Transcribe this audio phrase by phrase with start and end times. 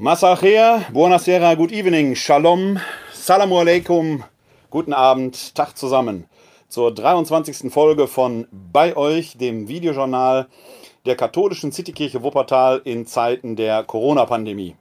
[0.00, 2.80] Masachea, buonasera, good evening, shalom,
[3.12, 4.24] salamu alaikum,
[4.70, 6.24] guten Abend, Tag zusammen
[6.70, 7.70] zur 23.
[7.70, 10.48] Folge von Bei euch, dem Videojournal
[11.04, 14.74] der katholischen Citykirche Wuppertal in Zeiten der Corona-Pandemie.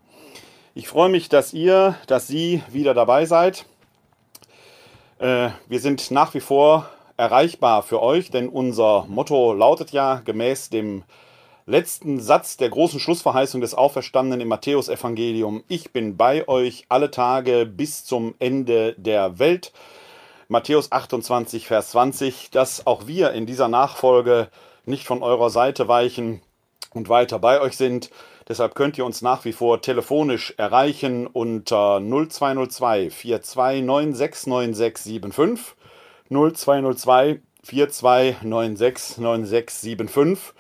[0.74, 3.66] Ich freue mich, dass ihr, dass Sie wieder dabei seid.
[5.18, 10.70] Äh, wir sind nach wie vor erreichbar für euch, denn unser Motto lautet ja gemäß
[10.70, 11.04] dem
[11.70, 17.68] letzten Satz der großen Schlussverheißung des Auferstandenen im Matthäusevangelium, ich bin bei euch alle Tage
[17.68, 19.72] bis zum Ende der Welt.
[20.48, 24.48] Matthäus 28, Vers 20, dass auch wir in dieser Nachfolge
[24.86, 26.42] nicht von eurer Seite weichen
[26.92, 28.10] und weiter bei euch sind.
[28.48, 35.76] Deshalb könnt ihr uns nach wie vor telefonisch erreichen unter 0202 42969675
[36.32, 40.54] 0202 42969675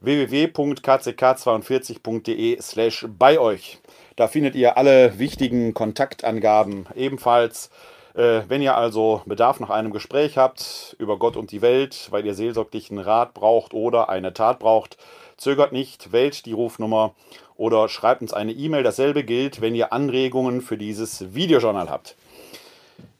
[0.00, 3.78] www.kck42.de slash bei euch.
[4.16, 7.70] Da findet ihr alle wichtigen Kontaktangaben ebenfalls.
[8.14, 12.26] Äh, wenn ihr also Bedarf nach einem Gespräch habt über Gott und die Welt, weil
[12.26, 14.96] ihr seelsorglichen Rat braucht oder eine Tat braucht,
[15.36, 17.14] zögert nicht, wählt die Rufnummer
[17.56, 18.82] oder schreibt uns eine E-Mail.
[18.82, 22.16] Dasselbe gilt, wenn ihr Anregungen für dieses Videojournal habt.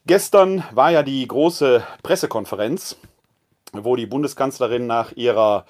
[0.07, 2.97] Gestern war ja die große Pressekonferenz,
[3.73, 5.67] wo die Bundeskanzlerin nach ihrer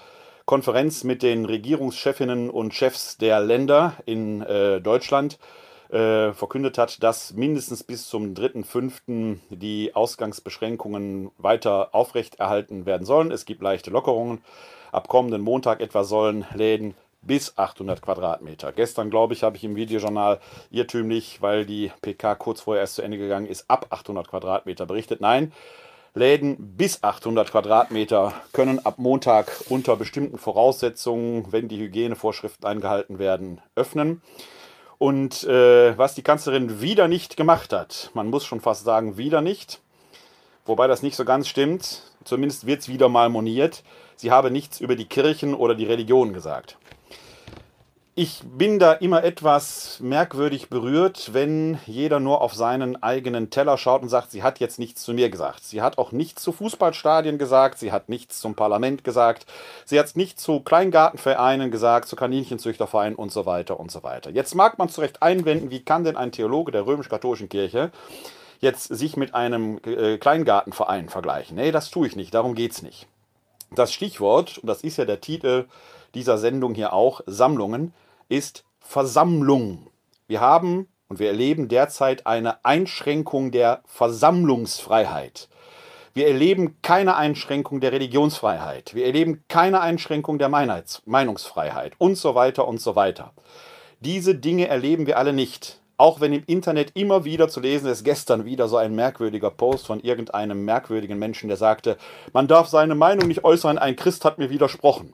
[0.51, 5.39] Konferenz mit den Regierungschefinnen und Chefs der Länder in äh, Deutschland
[5.91, 9.37] äh, verkündet hat, dass mindestens bis zum 3.5.
[9.51, 13.31] die Ausgangsbeschränkungen weiter aufrechterhalten werden sollen.
[13.31, 14.43] Es gibt leichte Lockerungen.
[14.91, 18.73] Ab kommenden Montag etwa sollen Läden bis 800 Quadratmeter.
[18.73, 20.41] Gestern, glaube ich, habe ich im Videojournal
[20.73, 25.21] irrtümlich, weil die PK kurz vorher erst zu Ende gegangen ist, ab 800 Quadratmeter berichtet.
[25.21, 25.53] Nein,
[26.15, 33.61] Läden bis 800 Quadratmeter können ab Montag unter bestimmten Voraussetzungen, wenn die Hygienevorschriften eingehalten werden,
[33.77, 34.21] öffnen.
[34.99, 39.41] Und äh, was die Kanzlerin wieder nicht gemacht hat, man muss schon fast sagen, wieder
[39.41, 39.81] nicht,
[40.67, 43.85] wobei das nicht so ganz stimmt, zumindest wird es wieder mal moniert,
[44.17, 46.77] sie habe nichts über die Kirchen oder die Religion gesagt.
[48.17, 54.03] Ich bin da immer etwas merkwürdig berührt, wenn jeder nur auf seinen eigenen Teller schaut
[54.03, 55.63] und sagt, sie hat jetzt nichts zu mir gesagt.
[55.63, 59.47] Sie hat auch nichts zu Fußballstadien gesagt, sie hat nichts zum Parlament gesagt,
[59.85, 64.31] sie hat nichts zu Kleingartenvereinen gesagt, zu Kaninchenzüchtervereinen und so weiter und so weiter.
[64.31, 67.93] Jetzt mag man zu Recht einwenden, wie kann denn ein Theologe der römisch-katholischen Kirche
[68.59, 71.57] jetzt sich mit einem äh, Kleingartenverein vergleichen?
[71.57, 73.07] Nee, das tue ich nicht, darum geht es nicht.
[73.71, 75.67] Das Stichwort, und das ist ja der Titel
[76.15, 77.93] dieser Sendung hier auch, Sammlungen,
[78.29, 79.89] ist Versammlung.
[80.27, 85.49] Wir haben und wir erleben derzeit eine Einschränkung der Versammlungsfreiheit.
[86.13, 88.95] Wir erleben keine Einschränkung der Religionsfreiheit.
[88.95, 93.33] Wir erleben keine Einschränkung der Meinungsfreiheit und so weiter und so weiter.
[94.01, 95.81] Diese Dinge erleben wir alle nicht.
[95.97, 99.87] Auch wenn im Internet immer wieder zu lesen ist, gestern wieder so ein merkwürdiger Post
[99.87, 101.99] von irgendeinem merkwürdigen Menschen, der sagte,
[102.33, 105.13] man darf seine Meinung nicht äußern, ein Christ hat mir widersprochen.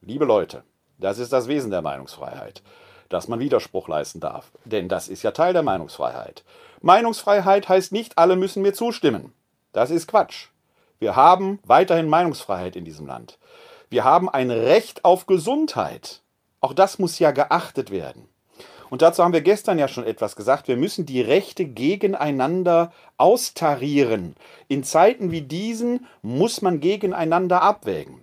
[0.00, 0.62] Liebe Leute,
[0.98, 2.62] das ist das Wesen der Meinungsfreiheit,
[3.08, 4.52] dass man Widerspruch leisten darf.
[4.64, 6.44] Denn das ist ja Teil der Meinungsfreiheit.
[6.80, 9.32] Meinungsfreiheit heißt nicht, alle müssen mir zustimmen.
[9.72, 10.46] Das ist Quatsch.
[11.00, 13.38] Wir haben weiterhin Meinungsfreiheit in diesem Land.
[13.90, 16.22] Wir haben ein Recht auf Gesundheit.
[16.60, 18.28] Auch das muss ja geachtet werden.
[18.90, 20.68] Und dazu haben wir gestern ja schon etwas gesagt.
[20.68, 24.36] Wir müssen die Rechte gegeneinander austarieren.
[24.68, 28.22] In Zeiten wie diesen muss man gegeneinander abwägen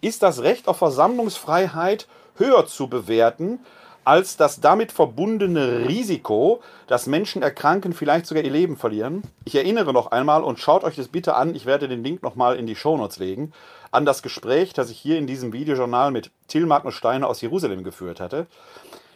[0.00, 2.06] ist das Recht auf Versammlungsfreiheit
[2.36, 3.60] höher zu bewerten
[4.04, 9.22] als das damit verbundene Risiko, dass Menschen erkranken, vielleicht sogar ihr Leben verlieren.
[9.44, 12.56] Ich erinnere noch einmal und schaut euch das bitte an, ich werde den Link nochmal
[12.56, 13.52] in die Shownotes legen,
[13.90, 17.84] an das Gespräch, das ich hier in diesem Videojournal mit Till Magnus Steiner aus Jerusalem
[17.84, 18.46] geführt hatte.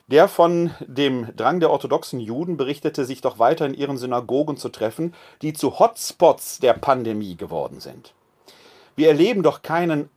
[0.06, 4.68] Der von dem Drang der orthodoxen Juden berichtete, sich doch weiter in ihren Synagogen zu
[4.68, 8.12] treffen, die zu Hotspots der Pandemie geworden sind.
[8.96, 10.10] Wir erleben doch keinen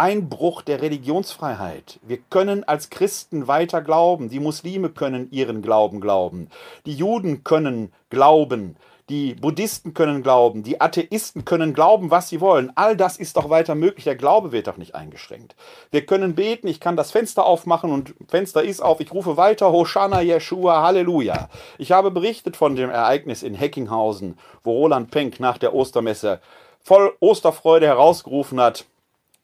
[0.00, 2.00] Einbruch der Religionsfreiheit.
[2.02, 4.30] Wir können als Christen weiter glauben.
[4.30, 6.48] Die Muslime können ihren Glauben glauben.
[6.86, 8.76] Die Juden können glauben.
[9.10, 10.62] Die Buddhisten können glauben.
[10.62, 12.72] Die Atheisten können glauben, was sie wollen.
[12.76, 14.04] All das ist doch weiter möglich.
[14.04, 15.54] Der Glaube wird doch nicht eingeschränkt.
[15.90, 16.66] Wir können beten.
[16.66, 19.00] Ich kann das Fenster aufmachen und Fenster ist auf.
[19.00, 21.50] Ich rufe weiter Hosanna, Yeshua, Halleluja.
[21.76, 26.40] Ich habe berichtet von dem Ereignis in Heckinghausen, wo Roland Penck nach der Ostermesse
[26.82, 28.86] voll Osterfreude herausgerufen hat,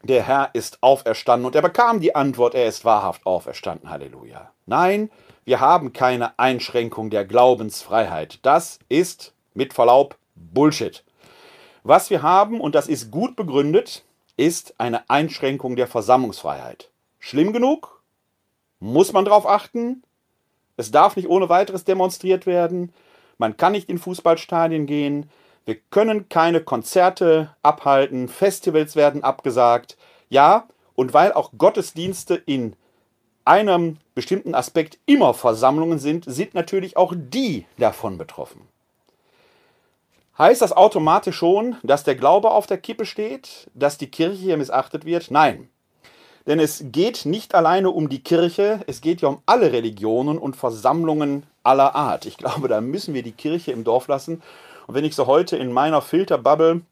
[0.03, 1.47] der Herr ist auferstanden.
[1.47, 3.91] Und er bekam die Antwort, er ist wahrhaft auferstanden.
[3.91, 4.51] Halleluja.
[4.67, 5.11] Nein,
[5.45, 8.41] wir haben keine Einschränkung der Glaubensfreiheit.
[8.43, 11.05] Das ist, mit Verlaub, Bullshit.
[11.83, 14.05] Was wir haben, und das ist gut begründet,
[14.37, 16.91] ist eine Einschränkung der Versammlungsfreiheit.
[17.19, 18.03] Schlimm genug?
[18.81, 20.03] Muss man darauf achten?
[20.77, 22.93] Es darf nicht ohne weiteres demonstriert werden.
[23.39, 25.31] Man kann nicht in Fußballstadien gehen.
[25.67, 29.97] Wir können keine Konzerte abhalten, Festivals werden abgesagt.
[30.31, 32.77] Ja, und weil auch Gottesdienste in
[33.45, 38.61] einem bestimmten Aspekt immer Versammlungen sind, sind natürlich auch die davon betroffen.
[40.39, 44.57] Heißt das automatisch schon, dass der Glaube auf der Kippe steht, dass die Kirche hier
[44.57, 45.33] missachtet wird?
[45.33, 45.69] Nein.
[46.47, 50.55] Denn es geht nicht alleine um die Kirche, es geht ja um alle Religionen und
[50.55, 52.25] Versammlungen aller Art.
[52.25, 54.43] Ich glaube, da müssen wir die Kirche im Dorf lassen
[54.87, 56.83] und wenn ich so heute in meiner Filterbubble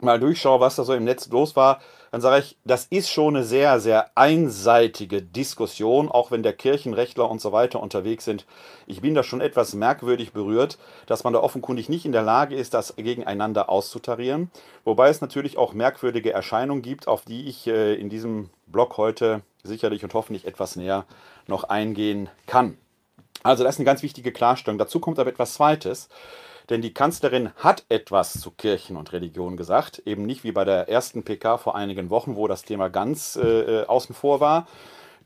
[0.00, 1.80] mal durchschaue, was da so im Netz los war,
[2.10, 7.28] dann sage ich, das ist schon eine sehr, sehr einseitige Diskussion, auch wenn der Kirchenrechtler
[7.28, 8.46] und so weiter unterwegs sind.
[8.86, 12.54] Ich bin da schon etwas merkwürdig berührt, dass man da offenkundig nicht in der Lage
[12.54, 14.50] ist, das gegeneinander auszutarieren.
[14.84, 19.42] Wobei es natürlich auch merkwürdige Erscheinungen gibt, auf die ich äh, in diesem Blog heute
[19.64, 21.04] sicherlich und hoffentlich etwas näher
[21.46, 22.78] noch eingehen kann.
[23.42, 24.78] Also das ist eine ganz wichtige Klarstellung.
[24.78, 26.08] Dazu kommt aber etwas Zweites.
[26.70, 30.88] Denn die Kanzlerin hat etwas zu Kirchen und Religion gesagt, eben nicht wie bei der
[30.88, 34.66] ersten PK vor einigen Wochen, wo das Thema ganz äh, äh, außen vor war.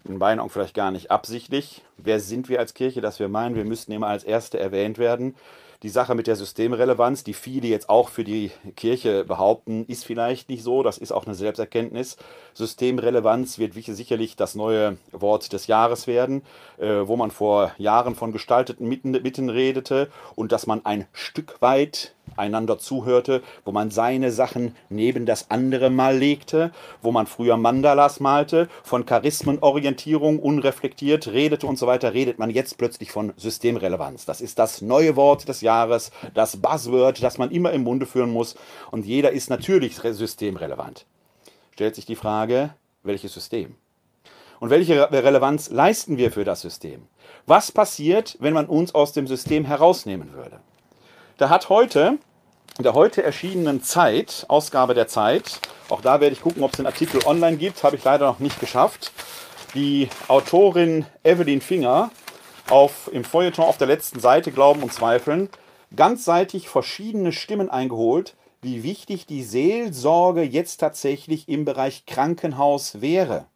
[0.04, 1.82] In meinen Augen vielleicht gar nicht absichtlich.
[1.96, 5.34] Wer sind wir als Kirche, dass wir meinen, wir müssten immer als Erste erwähnt werden?
[5.82, 10.49] Die Sache mit der Systemrelevanz, die viele jetzt auch für die Kirche behaupten, ist vielleicht
[10.49, 10.84] nicht so.
[10.84, 12.17] Das ist auch eine Selbsterkenntnis.
[12.55, 16.43] Systemrelevanz wird sicherlich das neue Wort des Jahres werden,
[16.79, 22.14] äh, wo man vor Jahren von gestalteten Mitten redete und dass man ein Stück weit
[22.37, 26.70] einander zuhörte, wo man seine Sachen neben das andere mal legte,
[27.00, 32.79] wo man früher Mandalas malte, von Charismenorientierung unreflektiert redete und so weiter, redet man jetzt
[32.79, 34.25] plötzlich von Systemrelevanz.
[34.25, 38.31] Das ist das neue Wort des Jahres, das Buzzword, das man immer im Munde führen
[38.31, 38.55] muss
[38.90, 41.06] und jeder ist natürlich systemrelevant.
[41.73, 43.76] Stellt sich die Frage, welches System?
[44.61, 47.08] Und welche Relevanz leisten wir für das System?
[47.46, 50.61] Was passiert, wenn man uns aus dem System herausnehmen würde?
[51.38, 52.19] Da hat heute,
[52.76, 56.76] in der heute erschienenen Zeit, Ausgabe der Zeit, auch da werde ich gucken, ob es
[56.76, 59.12] den Artikel online gibt, habe ich leider noch nicht geschafft,
[59.75, 62.11] die Autorin Evelyn Finger
[62.69, 65.49] auf, im Feuilleton auf der letzten Seite Glauben und Zweifeln
[65.96, 73.46] ganzseitig verschiedene Stimmen eingeholt, wie wichtig die Seelsorge jetzt tatsächlich im Bereich Krankenhaus wäre.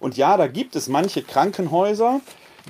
[0.00, 2.20] Und ja, da gibt es manche Krankenhäuser,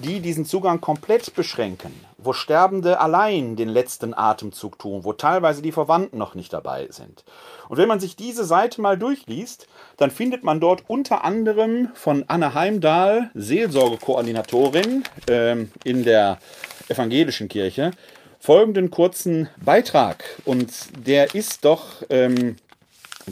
[0.03, 1.93] die diesen Zugang komplett beschränken,
[2.25, 7.25] wo Sterbende allein den letzten Atemzug tun, wo teilweise die Verwandten noch nicht dabei sind.
[7.69, 9.67] Und wenn man sich diese Seite mal durchliest,
[9.97, 16.39] dann findet man dort unter anderem von Anne Heimdahl, Seelsorgekoordinatorin ähm, in der
[16.89, 17.93] evangelischen Kirche,
[18.39, 20.25] folgenden kurzen Beitrag.
[20.45, 20.71] Und
[21.07, 22.57] der ist doch ähm,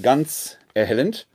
[0.01, 1.27] ganz erhellend.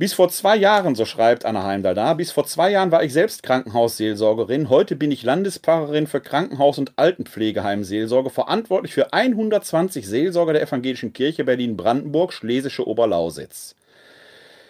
[0.00, 3.12] Bis vor zwei Jahren, so schreibt Anna Heimdall da, bis vor zwei Jahren war ich
[3.12, 4.68] selbst Krankenhausseelsorgerin.
[4.68, 11.42] Heute bin ich Landespfarrerin für Krankenhaus- und Altenpflegeheimseelsorge, verantwortlich für 120 Seelsorger der Evangelischen Kirche
[11.42, 13.74] Berlin-Brandenburg, Schlesische Oberlausitz.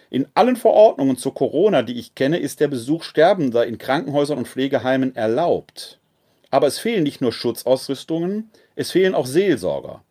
[0.09, 4.49] In allen Verordnungen zu Corona, die ich kenne, ist der Besuch Sterbender in Krankenhäusern und
[4.49, 5.99] Pflegeheimen erlaubt.
[6.51, 10.03] Aber es fehlen nicht nur Schutzausrüstungen, es fehlen auch Seelsorger.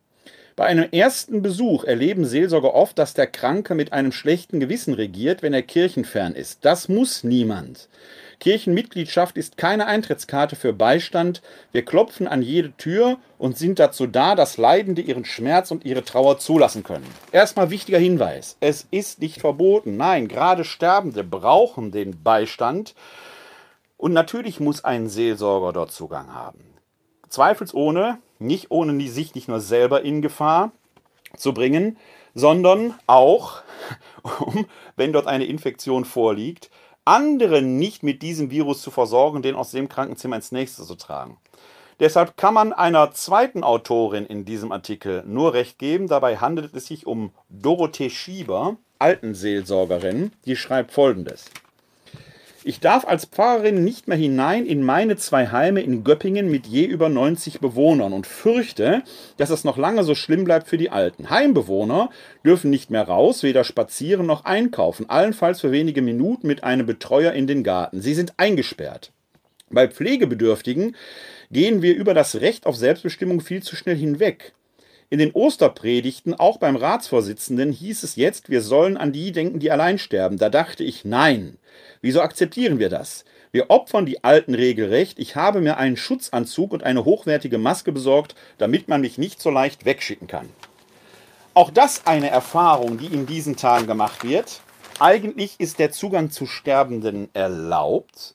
[0.58, 5.40] Bei einem ersten Besuch erleben Seelsorger oft, dass der Kranke mit einem schlechten Gewissen regiert,
[5.40, 6.64] wenn er kirchenfern ist.
[6.64, 7.88] Das muss niemand.
[8.40, 11.42] Kirchenmitgliedschaft ist keine Eintrittskarte für Beistand.
[11.70, 16.02] Wir klopfen an jede Tür und sind dazu da, dass Leidende ihren Schmerz und ihre
[16.02, 17.06] Trauer zulassen können.
[17.30, 18.56] Erstmal wichtiger Hinweis.
[18.58, 19.96] Es ist nicht verboten.
[19.96, 22.96] Nein, gerade Sterbende brauchen den Beistand.
[23.96, 26.77] Und natürlich muss ein Seelsorger dort Zugang haben.
[27.28, 30.72] Zweifelsohne, nicht ohne sich nicht nur selber in Gefahr
[31.36, 31.96] zu bringen,
[32.34, 33.62] sondern auch,
[34.40, 34.66] um,
[34.96, 36.70] wenn dort eine Infektion vorliegt,
[37.04, 41.38] andere nicht mit diesem Virus zu versorgen, den aus dem Krankenzimmer ins nächste zu tragen.
[42.00, 46.06] Deshalb kann man einer zweiten Autorin in diesem Artikel nur recht geben.
[46.06, 50.32] Dabei handelt es sich um Dorothee Schieber, Altenseelsorgerin.
[50.44, 51.46] Die schreibt folgendes.
[52.64, 56.84] Ich darf als Pfarrerin nicht mehr hinein in meine zwei Heime in Göppingen mit je
[56.84, 59.02] über 90 Bewohnern und fürchte,
[59.36, 61.30] dass es noch lange so schlimm bleibt für die Alten.
[61.30, 62.10] Heimbewohner
[62.44, 67.32] dürfen nicht mehr raus, weder spazieren noch einkaufen, allenfalls für wenige Minuten mit einem Betreuer
[67.32, 68.00] in den Garten.
[68.00, 69.12] Sie sind eingesperrt.
[69.70, 70.96] Bei Pflegebedürftigen
[71.52, 74.52] gehen wir über das Recht auf Selbstbestimmung viel zu schnell hinweg.
[75.10, 79.70] In den Osterpredigten, auch beim Ratsvorsitzenden, hieß es jetzt, wir sollen an die denken, die
[79.70, 80.36] allein sterben.
[80.36, 81.56] Da dachte ich, nein.
[82.02, 83.24] Wieso akzeptieren wir das?
[83.50, 85.18] Wir opfern die Alten regelrecht.
[85.18, 89.48] Ich habe mir einen Schutzanzug und eine hochwertige Maske besorgt, damit man mich nicht so
[89.48, 90.50] leicht wegschicken kann.
[91.54, 94.60] Auch das eine Erfahrung, die in diesen Tagen gemacht wird.
[95.00, 98.34] Eigentlich ist der Zugang zu Sterbenden erlaubt,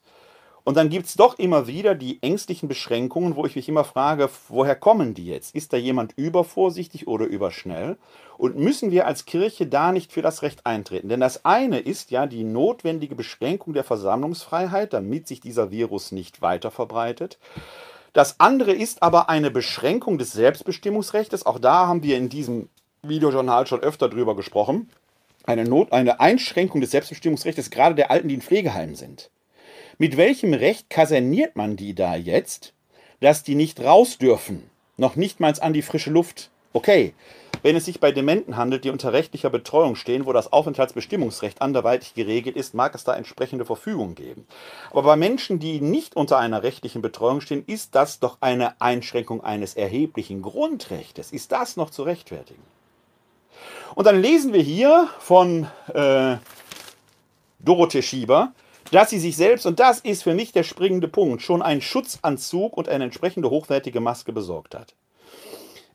[0.65, 4.29] und dann gibt es doch immer wieder die ängstlichen Beschränkungen, wo ich mich immer frage,
[4.47, 5.53] woher kommen die jetzt?
[5.53, 7.97] Ist da jemand übervorsichtig oder überschnell?
[8.37, 11.09] Und müssen wir als Kirche da nicht für das Recht eintreten?
[11.09, 16.41] Denn das eine ist ja die notwendige Beschränkung der Versammlungsfreiheit, damit sich dieser Virus nicht
[16.41, 17.39] weiter verbreitet.
[18.13, 21.45] Das andere ist aber eine Beschränkung des Selbstbestimmungsrechts.
[21.45, 22.69] Auch da haben wir in diesem
[23.01, 24.89] Videojournal schon öfter drüber gesprochen.
[25.45, 29.29] Eine, Not, eine Einschränkung des Selbstbestimmungsrechts gerade der Alten, die in Pflegeheimen sind.
[29.97, 32.73] Mit welchem Recht kaserniert man die da jetzt,
[33.19, 34.69] dass die nicht raus dürfen?
[34.97, 36.49] Noch nicht mal an die frische Luft.
[36.73, 37.13] Okay,
[37.61, 42.13] wenn es sich bei Dementen handelt, die unter rechtlicher Betreuung stehen, wo das Aufenthaltsbestimmungsrecht anderweitig
[42.13, 44.47] geregelt ist, mag es da entsprechende Verfügungen geben.
[44.89, 49.43] Aber bei Menschen, die nicht unter einer rechtlichen Betreuung stehen, ist das doch eine Einschränkung
[49.43, 51.31] eines erheblichen Grundrechtes.
[51.31, 52.63] Ist das noch zu rechtfertigen?
[53.95, 56.37] Und dann lesen wir hier von äh,
[57.59, 58.51] Dorothee Schieber,
[58.93, 62.77] dass sie sich selbst, und das ist für mich der springende Punkt, schon einen Schutzanzug
[62.77, 64.95] und eine entsprechende hochwertige Maske besorgt hat.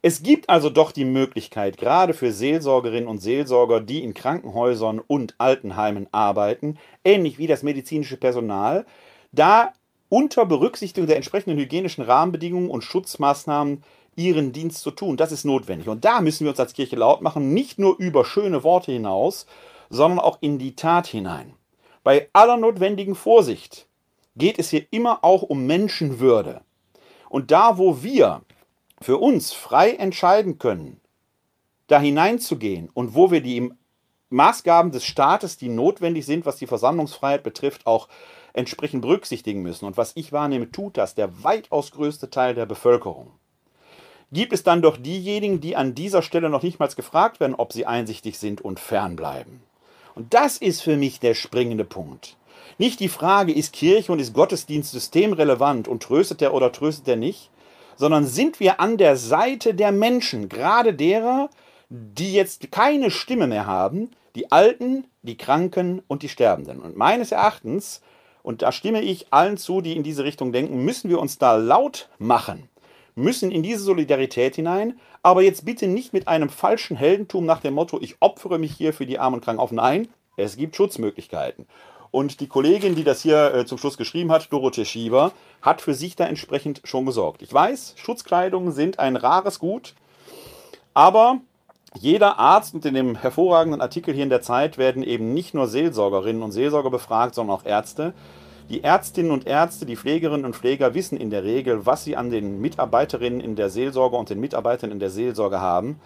[0.02, 5.34] Es gibt also doch die Möglichkeit, gerade für Seelsorgerinnen und Seelsorger, die in Krankenhäusern und
[5.38, 8.84] Altenheimen arbeiten, ähnlich wie das medizinische Personal,
[9.32, 9.72] da
[10.08, 13.82] unter Berücksichtigung der entsprechenden hygienischen Rahmenbedingungen und Schutzmaßnahmen
[14.16, 15.16] ihren Dienst zu tun.
[15.16, 15.88] Das ist notwendig.
[15.88, 19.46] Und da müssen wir uns als Kirche laut machen, nicht nur über schöne Worte hinaus,
[19.90, 21.57] sondern auch in die Tat hinein.
[22.02, 23.86] Bei aller notwendigen Vorsicht
[24.36, 26.62] geht es hier immer auch um Menschenwürde.
[27.28, 28.42] Und da, wo wir
[29.00, 31.00] für uns frei entscheiden können,
[31.88, 33.72] da hineinzugehen und wo wir die
[34.30, 38.08] Maßgaben des Staates, die notwendig sind, was die Versammlungsfreiheit betrifft, auch
[38.52, 39.86] entsprechend berücksichtigen müssen.
[39.86, 43.30] Und was ich wahrnehme, tut das der weitaus größte Teil der Bevölkerung.
[44.30, 47.72] Gibt es dann doch diejenigen, die an dieser Stelle noch nicht mal gefragt werden, ob
[47.72, 49.62] sie einsichtig sind und fernbleiben.
[50.18, 52.36] Und das ist für mich der springende Punkt.
[52.76, 57.14] Nicht die Frage, ist Kirche und ist Gottesdienst systemrelevant und tröstet er oder tröstet er
[57.14, 57.50] nicht,
[57.94, 61.50] sondern sind wir an der Seite der Menschen, gerade derer,
[61.88, 66.80] die jetzt keine Stimme mehr haben, die Alten, die Kranken und die Sterbenden.
[66.80, 68.02] Und meines Erachtens,
[68.42, 71.54] und da stimme ich allen zu, die in diese Richtung denken, müssen wir uns da
[71.54, 72.68] laut machen,
[73.18, 77.74] müssen in diese Solidarität hinein, aber jetzt bitte nicht mit einem falschen Heldentum nach dem
[77.74, 79.72] Motto, ich opfere mich hier für die Armen und Kranken auf.
[79.72, 81.66] Nein, es gibt Schutzmöglichkeiten.
[82.10, 85.94] Und die Kollegin, die das hier äh, zum Schluss geschrieben hat, Dorothee Schieber, hat für
[85.94, 87.42] sich da entsprechend schon gesorgt.
[87.42, 89.94] Ich weiß, Schutzkleidungen sind ein rares Gut,
[90.94, 91.40] aber
[91.94, 95.66] jeder Arzt und in dem hervorragenden Artikel hier in der Zeit werden eben nicht nur
[95.66, 98.14] Seelsorgerinnen und Seelsorger befragt, sondern auch Ärzte.
[98.68, 102.30] Die Ärztinnen und Ärzte, die Pflegerinnen und Pfleger wissen in der Regel, was sie an
[102.30, 105.98] den Mitarbeiterinnen in der Seelsorge und den Mitarbeitern in der Seelsorge haben,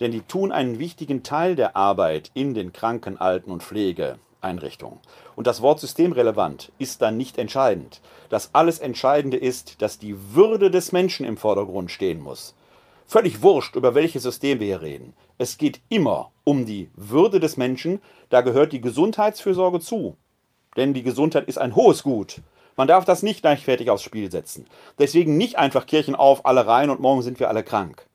[0.00, 4.98] denn die tun einen wichtigen Teil der Arbeit in den Kranken-, Alten- und Pflegeeinrichtungen.
[5.34, 8.00] Und das Wort systemrelevant ist dann nicht entscheidend.
[8.30, 12.54] Das alles Entscheidende ist, dass die Würde des Menschen im Vordergrund stehen muss.
[13.06, 15.12] Völlig wurscht, über welches System wir hier reden.
[15.36, 20.16] Es geht immer um die Würde des Menschen, da gehört die Gesundheitsfürsorge zu.
[20.76, 22.40] Denn die Gesundheit ist ein hohes Gut.
[22.76, 24.66] Man darf das nicht leichtfertig aufs Spiel setzen.
[24.98, 28.06] Deswegen nicht einfach Kirchen auf, alle rein und morgen sind wir alle krank.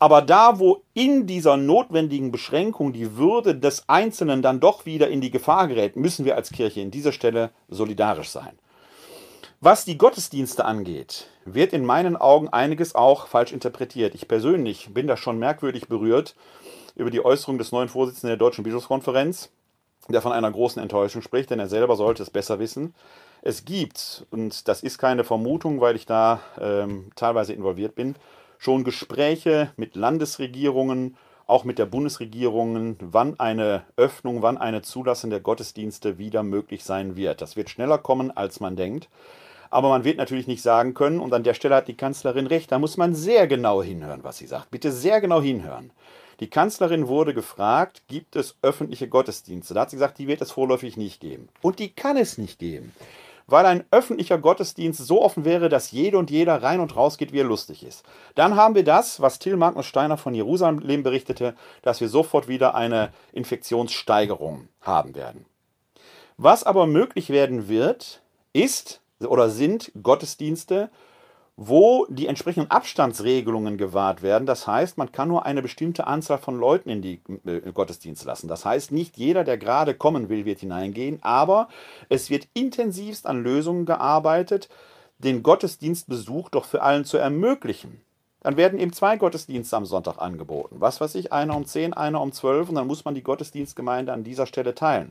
[0.00, 5.20] Aber da, wo in dieser notwendigen Beschränkung die Würde des Einzelnen dann doch wieder in
[5.20, 8.56] die Gefahr gerät, müssen wir als Kirche in dieser Stelle solidarisch sein.
[9.60, 14.14] Was die Gottesdienste angeht, wird in meinen Augen einiges auch falsch interpretiert.
[14.14, 16.36] Ich persönlich bin da schon merkwürdig berührt
[16.94, 19.50] über die Äußerung des neuen Vorsitzenden der Deutschen Bischofskonferenz,
[20.08, 22.94] der von einer großen Enttäuschung spricht, denn er selber sollte es besser wissen.
[23.42, 28.16] Es gibt, und das ist keine Vermutung, weil ich da ähm, teilweise involviert bin,
[28.58, 35.40] schon Gespräche mit Landesregierungen, auch mit der Bundesregierung, wann eine Öffnung, wann eine Zulassung der
[35.40, 37.40] Gottesdienste wieder möglich sein wird.
[37.40, 39.08] Das wird schneller kommen, als man denkt.
[39.70, 42.72] Aber man wird natürlich nicht sagen können, und an der Stelle hat die Kanzlerin recht,
[42.72, 44.70] da muss man sehr genau hinhören, was sie sagt.
[44.70, 45.90] Bitte sehr genau hinhören.
[46.40, 49.74] Die Kanzlerin wurde gefragt, gibt es öffentliche Gottesdienste?
[49.74, 51.48] Da hat sie gesagt, die wird es vorläufig nicht geben.
[51.62, 52.92] Und die kann es nicht geben.
[53.48, 57.32] Weil ein öffentlicher Gottesdienst so offen wäre, dass jede und jeder rein und raus geht,
[57.32, 58.04] wie er lustig ist.
[58.34, 62.74] Dann haben wir das, was Till Magnus Steiner von Jerusalem berichtete, dass wir sofort wieder
[62.74, 65.46] eine Infektionssteigerung haben werden.
[66.36, 68.20] Was aber möglich werden wird,
[68.52, 70.90] ist oder sind Gottesdienste,
[71.60, 74.46] wo die entsprechenden Abstandsregelungen gewahrt werden.
[74.46, 78.46] Das heißt, man kann nur eine bestimmte Anzahl von Leuten in die äh, Gottesdienst lassen.
[78.46, 81.68] Das heißt, nicht jeder, der gerade kommen will, wird hineingehen, aber
[82.08, 84.68] es wird intensivst an Lösungen gearbeitet,
[85.18, 88.02] den Gottesdienstbesuch doch für allen zu ermöglichen.
[88.40, 90.76] Dann werden eben zwei Gottesdienste am Sonntag angeboten.
[90.78, 94.12] Was weiß ich, einer um 10, einer um 12 und dann muss man die Gottesdienstgemeinde
[94.12, 95.10] an dieser Stelle teilen.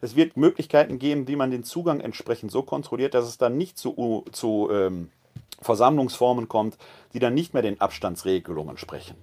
[0.00, 3.78] Es wird Möglichkeiten geben, wie man den Zugang entsprechend so kontrolliert, dass es dann nicht
[3.78, 5.12] zu, zu ähm,
[5.60, 6.76] Versammlungsformen kommt,
[7.12, 9.16] die dann nicht mehr den Abstandsregelungen sprechen.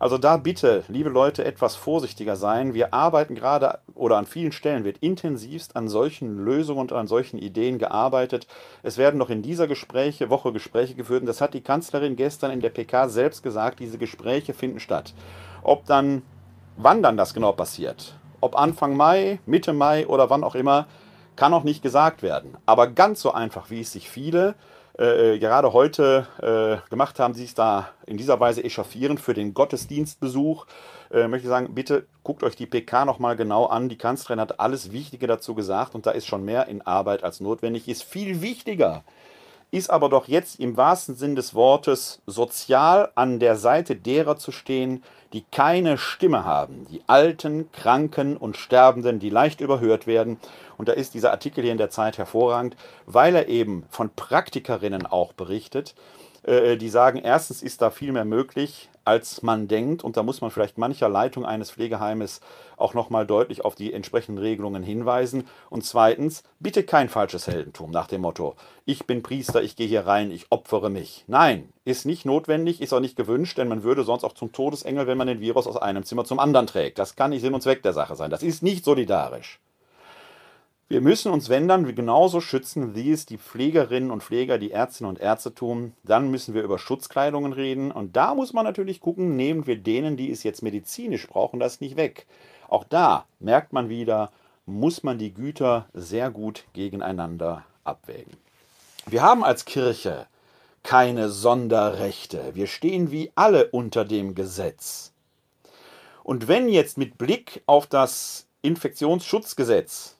[0.00, 2.72] Also da bitte, liebe Leute, etwas vorsichtiger sein.
[2.72, 7.38] Wir arbeiten gerade oder an vielen Stellen wird intensivst an solchen Lösungen und an solchen
[7.38, 8.46] Ideen gearbeitet.
[8.84, 12.52] Es werden noch in dieser Gespräche, Woche Gespräche geführt und das hat die Kanzlerin gestern
[12.52, 15.14] in der PK selbst gesagt, diese Gespräche finden statt.
[15.64, 16.22] Ob dann,
[16.76, 20.86] wann dann das genau passiert, ob Anfang Mai, Mitte Mai oder wann auch immer,
[21.34, 22.56] kann noch nicht gesagt werden.
[22.66, 24.54] Aber ganz so einfach, wie es sich viele
[24.98, 29.54] äh, äh, gerade heute äh, gemacht haben, sich da in dieser Weise echauffieren für den
[29.54, 30.66] Gottesdienstbesuch,
[31.12, 33.88] äh, möchte ich sagen, bitte guckt euch die PK nochmal genau an.
[33.88, 37.38] Die Kanzlerin hat alles Wichtige dazu gesagt und da ist schon mehr in Arbeit als
[37.40, 38.02] notwendig ist.
[38.02, 39.04] Viel wichtiger
[39.70, 44.50] ist aber doch jetzt im wahrsten Sinn des Wortes sozial an der Seite derer zu
[44.50, 50.38] stehen, die keine Stimme haben, die Alten, Kranken und Sterbenden, die leicht überhört werden.
[50.78, 55.04] Und da ist dieser Artikel hier in der Zeit hervorragend, weil er eben von Praktikerinnen
[55.04, 55.94] auch berichtet,
[56.48, 60.04] die sagen, erstens ist da viel mehr möglich, als man denkt.
[60.04, 62.40] Und da muss man vielleicht mancher Leitung eines Pflegeheimes
[62.76, 65.44] auch nochmal deutlich auf die entsprechenden Regelungen hinweisen.
[65.68, 70.06] Und zweitens, bitte kein falsches Heldentum nach dem Motto, ich bin Priester, ich gehe hier
[70.06, 71.24] rein, ich opfere mich.
[71.26, 75.06] Nein, ist nicht notwendig, ist auch nicht gewünscht, denn man würde sonst auch zum Todesengel,
[75.06, 76.98] wenn man den Virus aus einem Zimmer zum anderen trägt.
[76.98, 78.30] Das kann nicht Sinn und Zweck der Sache sein.
[78.30, 79.60] Das ist nicht solidarisch.
[80.90, 85.10] Wir müssen uns, wenn dann, genauso schützen, wie es die Pflegerinnen und Pfleger, die Ärztinnen
[85.10, 85.92] und Ärzte tun.
[86.02, 87.92] Dann müssen wir über Schutzkleidungen reden.
[87.92, 91.82] Und da muss man natürlich gucken, nehmen wir denen, die es jetzt medizinisch brauchen, das
[91.82, 92.26] nicht weg.
[92.68, 94.32] Auch da merkt man wieder,
[94.64, 98.38] muss man die Güter sehr gut gegeneinander abwägen.
[99.04, 100.26] Wir haben als Kirche
[100.82, 102.54] keine Sonderrechte.
[102.54, 105.12] Wir stehen wie alle unter dem Gesetz.
[106.24, 110.17] Und wenn jetzt mit Blick auf das Infektionsschutzgesetz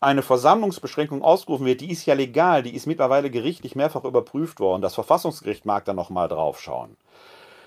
[0.00, 4.82] eine Versammlungsbeschränkung ausgerufen wird, die ist ja legal, die ist mittlerweile gerichtlich mehrfach überprüft worden,
[4.82, 6.96] das Verfassungsgericht mag da nochmal drauf schauen,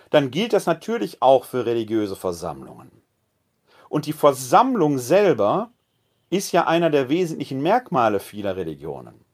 [0.10, 2.92] dann gilt das natürlich auch für religiöse Versammlungen.
[3.90, 5.72] Und die Versammlung selber
[6.30, 9.26] ist ja einer der wesentlichen Merkmale vieler Religionen.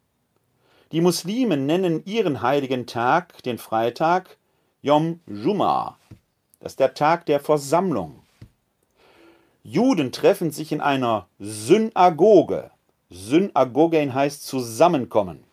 [0.91, 4.37] Die Muslimen nennen ihren heiligen Tag, den Freitag,
[4.81, 5.97] Yom Juma.
[6.59, 8.23] Das ist der Tag der Versammlung.
[9.63, 12.71] Juden treffen sich in einer Synagoge.
[13.09, 15.43] Synagogen heißt zusammenkommen.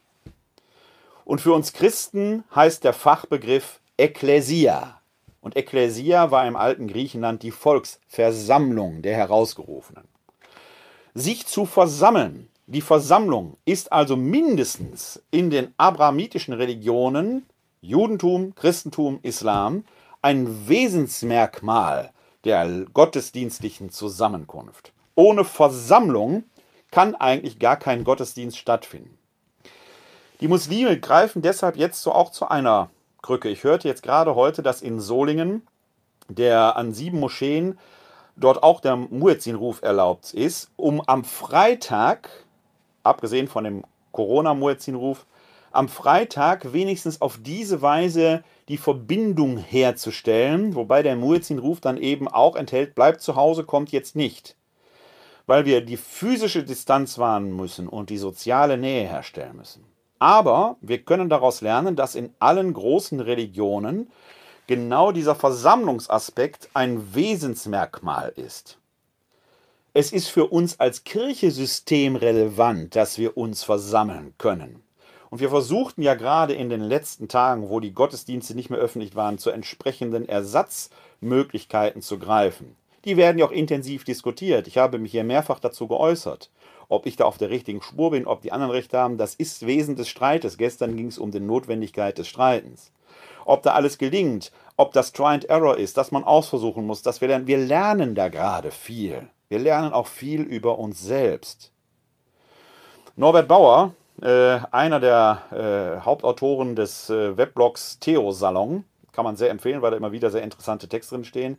[1.25, 5.01] Und für uns Christen heißt der Fachbegriff Ekklesia.
[5.41, 10.05] Und Ekklesia war im alten Griechenland die Volksversammlung der Herausgerufenen.
[11.15, 17.47] Sich zu versammeln, die Versammlung ist also mindestens in den abrahamitischen Religionen,
[17.83, 19.85] Judentum, Christentum, Islam,
[20.23, 22.13] ein Wesensmerkmal
[22.45, 24.93] der gottesdienstlichen Zusammenkunft.
[25.15, 26.45] Ohne Versammlung
[26.95, 29.19] kann eigentlich gar kein Gottesdienst stattfinden.
[30.41, 32.89] Die Muslime greifen deshalb jetzt so auch zu einer
[33.21, 33.49] Krücke.
[33.49, 35.67] Ich hörte jetzt gerade heute, dass in Solingen
[36.29, 37.81] der an sieben Moscheen
[38.37, 42.31] dort auch der Muezzinruf erlaubt ist, um am Freitag,
[43.03, 45.27] abgesehen von dem Corona-Muezzinruf,
[45.73, 52.55] am Freitag wenigstens auf diese Weise die Verbindung herzustellen, wobei der Muezzinruf dann eben auch
[52.55, 54.55] enthält, bleibt zu Hause, kommt jetzt nicht
[55.47, 59.85] weil wir die physische Distanz wahren müssen und die soziale Nähe herstellen müssen.
[60.19, 64.11] Aber wir können daraus lernen, dass in allen großen Religionen
[64.67, 68.79] genau dieser Versammlungsaspekt ein Wesensmerkmal ist.
[69.93, 74.83] Es ist für uns als Kirchesystem relevant, dass wir uns versammeln können.
[75.31, 79.15] Und wir versuchten ja gerade in den letzten Tagen, wo die Gottesdienste nicht mehr öffentlich
[79.15, 82.77] waren, zu entsprechenden Ersatzmöglichkeiten zu greifen.
[83.05, 84.67] Die werden ja auch intensiv diskutiert.
[84.67, 86.51] Ich habe mich hier mehrfach dazu geäußert.
[86.89, 89.67] Ob ich da auf der richtigen Spur bin, ob die anderen recht haben, das ist
[89.67, 90.59] Wesen des Streites.
[90.59, 92.93] Gestern ging es um die Notwendigkeit des Streitens.
[93.47, 97.21] Ob da alles gelingt, ob das Try and Error ist, dass man ausversuchen muss, dass
[97.21, 97.47] wir lernen.
[97.47, 99.29] Wir lernen da gerade viel.
[99.49, 101.71] Wir lernen auch viel über uns selbst.
[103.17, 105.43] Norbert Bauer, äh, einer der
[106.01, 110.31] äh, Hauptautoren des äh, Weblogs Theo Salon, kann man sehr empfehlen, weil da immer wieder
[110.31, 111.59] sehr interessante Texte drin stehen,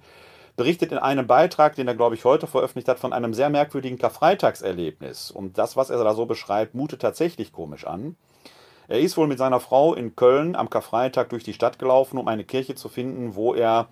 [0.56, 3.98] berichtet in einem Beitrag, den er, glaube ich, heute veröffentlicht hat, von einem sehr merkwürdigen
[3.98, 5.32] Karfreitagserlebnis.
[5.32, 8.16] Und das, was er da so beschreibt, mutet tatsächlich komisch an.
[8.88, 12.28] Er ist wohl mit seiner Frau in Köln am Karfreitag durch die Stadt gelaufen, um
[12.28, 13.88] eine Kirche zu finden, wo er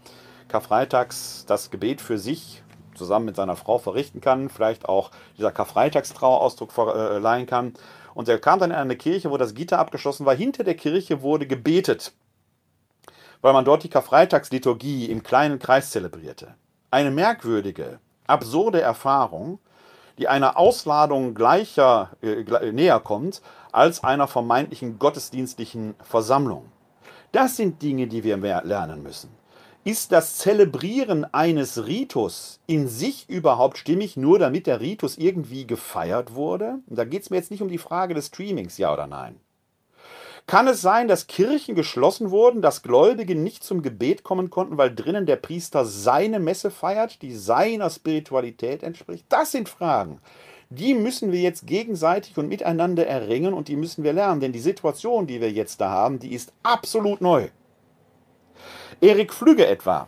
[0.47, 2.61] Karfreitags das Gebet für sich
[2.95, 7.73] zusammen mit seiner Frau verrichten kann, vielleicht auch dieser Karfreitagstrauerausdruck verleihen kann.
[8.13, 10.35] Und er kam dann in eine Kirche, wo das Gitter abgeschlossen war.
[10.35, 12.13] Hinter der Kirche wurde gebetet
[13.43, 16.55] weil man dort die Karfreitagsliturgie im kleinen Kreis zelebrierte.
[16.89, 19.59] Eine merkwürdige, absurde Erfahrung,
[20.17, 26.71] die einer Ausladung gleicher äh, näher kommt als einer vermeintlichen gottesdienstlichen Versammlung.
[27.33, 29.29] Das sind Dinge, die wir lernen müssen.
[29.83, 36.35] Ist das Zelebrieren eines Ritus in sich überhaupt stimmig, nur damit der Ritus irgendwie gefeiert
[36.35, 36.79] wurde?
[36.87, 39.41] Und da geht es mir jetzt nicht um die Frage des Streamings, ja oder nein.
[40.45, 44.93] Kann es sein, dass Kirchen geschlossen wurden, dass Gläubige nicht zum Gebet kommen konnten, weil
[44.93, 49.25] drinnen der Priester seine Messe feiert, die seiner Spiritualität entspricht?
[49.29, 50.19] Das sind Fragen.
[50.69, 54.59] Die müssen wir jetzt gegenseitig und miteinander erringen und die müssen wir lernen, denn die
[54.59, 57.47] Situation, die wir jetzt da haben, die ist absolut neu.
[58.99, 60.07] Erik Flügge etwa,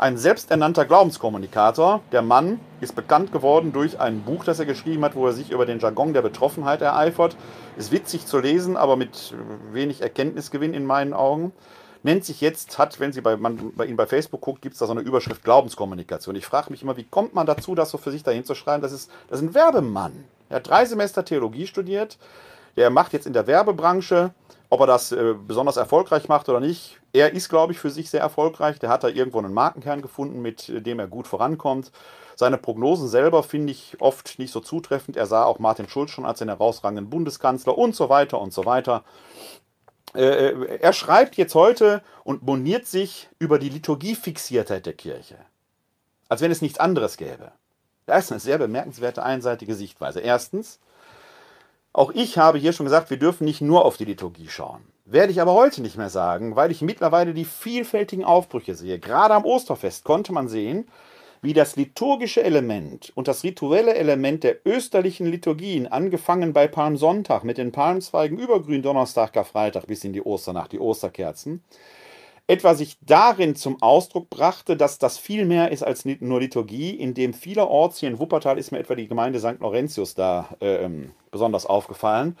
[0.00, 2.00] ein selbsternannter Glaubenskommunikator.
[2.10, 5.50] Der Mann ist bekannt geworden durch ein Buch, das er geschrieben hat, wo er sich
[5.50, 7.36] über den Jargon der Betroffenheit ereifert.
[7.76, 9.34] Ist witzig zu lesen, aber mit
[9.72, 11.52] wenig Erkenntnisgewinn in meinen Augen.
[12.02, 14.78] Nennt sich jetzt, hat, wenn Sie bei, man, bei Ihnen bei Facebook guckt, gibt es
[14.78, 16.34] da so eine Überschrift Glaubenskommunikation.
[16.34, 18.80] Ich frage mich immer, wie kommt man dazu, das so für sich dahin zu schreiben?
[18.80, 20.24] Das ist, das ist ein Werbemann.
[20.48, 22.16] Er hat drei Semester Theologie studiert.
[22.78, 24.32] Der macht jetzt in der Werbebranche
[24.70, 28.08] ob er das äh, besonders erfolgreich macht oder nicht, er ist, glaube ich, für sich
[28.08, 28.78] sehr erfolgreich.
[28.78, 31.90] Der hat da irgendwo einen Markenkern gefunden, mit äh, dem er gut vorankommt.
[32.36, 35.16] Seine Prognosen selber finde ich oft nicht so zutreffend.
[35.16, 38.64] Er sah auch Martin Schulz schon als den herausragenden Bundeskanzler und so weiter und so
[38.64, 39.04] weiter.
[40.14, 45.36] Äh, äh er schreibt jetzt heute und moniert sich über die Liturgiefixiertheit der Kirche.
[46.28, 47.50] Als wenn es nichts anderes gäbe.
[48.06, 50.20] Das ist eine sehr bemerkenswerte einseitige Sichtweise.
[50.20, 50.78] Erstens,
[51.92, 54.80] auch ich habe hier schon gesagt, wir dürfen nicht nur auf die Liturgie schauen.
[55.04, 59.00] Werde ich aber heute nicht mehr sagen, weil ich mittlerweile die vielfältigen Aufbrüche sehe.
[59.00, 60.86] Gerade am Osterfest konnte man sehen,
[61.42, 67.58] wie das liturgische Element und das rituelle Element der österlichen Liturgien, angefangen bei Palmsonntag mit
[67.58, 71.64] den Palmzweigen über Gründonnerstag, Karfreitag bis in die Osternacht, die Osterkerzen,
[72.50, 77.14] etwa sich darin zum Ausdruck brachte, dass das viel mehr ist als nur Liturgie, in
[77.14, 79.60] dem vielerorts, hier in Wuppertal ist mir etwa die Gemeinde St.
[79.60, 80.88] Laurentius da äh,
[81.30, 82.36] besonders aufgefallen,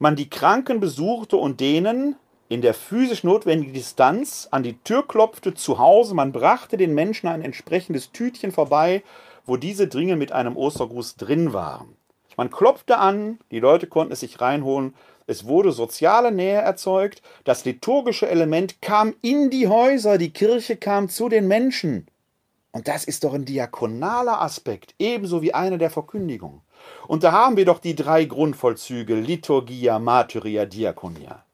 [0.00, 2.16] man die Kranken besuchte und denen
[2.48, 7.28] in der physisch notwendigen Distanz an die Tür klopfte zu Hause, man brachte den Menschen
[7.28, 9.04] ein entsprechendes Tütchen vorbei,
[9.46, 11.94] wo diese dringend mit einem Ostergruß drin waren.
[12.36, 14.94] Man klopfte an, die Leute konnten es sich reinholen,
[15.28, 21.10] es wurde soziale Nähe erzeugt, das liturgische Element kam in die Häuser, die Kirche kam
[21.10, 22.06] zu den Menschen.
[22.72, 26.62] Und das ist doch ein diakonaler Aspekt, ebenso wie einer der Verkündigung.
[27.06, 31.44] Und da haben wir doch die drei Grundvollzüge Liturgia, Martyria, Diakonia.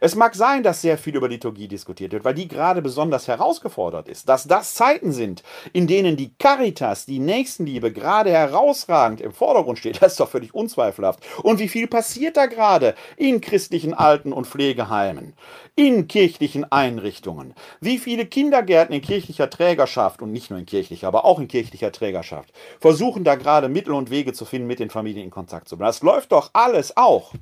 [0.00, 4.08] Es mag sein, dass sehr viel über Liturgie diskutiert wird, weil die gerade besonders herausgefordert
[4.08, 9.78] ist, dass das Zeiten sind, in denen die Caritas, die Nächstenliebe gerade herausragend im Vordergrund
[9.78, 11.20] steht, das ist doch völlig unzweifelhaft.
[11.42, 15.34] Und wie viel passiert da gerade in christlichen Alten- und Pflegeheimen,
[15.74, 17.54] in kirchlichen Einrichtungen?
[17.80, 21.92] Wie viele Kindergärten in kirchlicher Trägerschaft und nicht nur in kirchlicher, aber auch in kirchlicher
[21.92, 25.76] Trägerschaft versuchen da gerade Mittel und Wege zu finden, mit den Familien in Kontakt zu
[25.76, 25.88] bleiben?
[25.88, 27.32] Das läuft doch alles auch.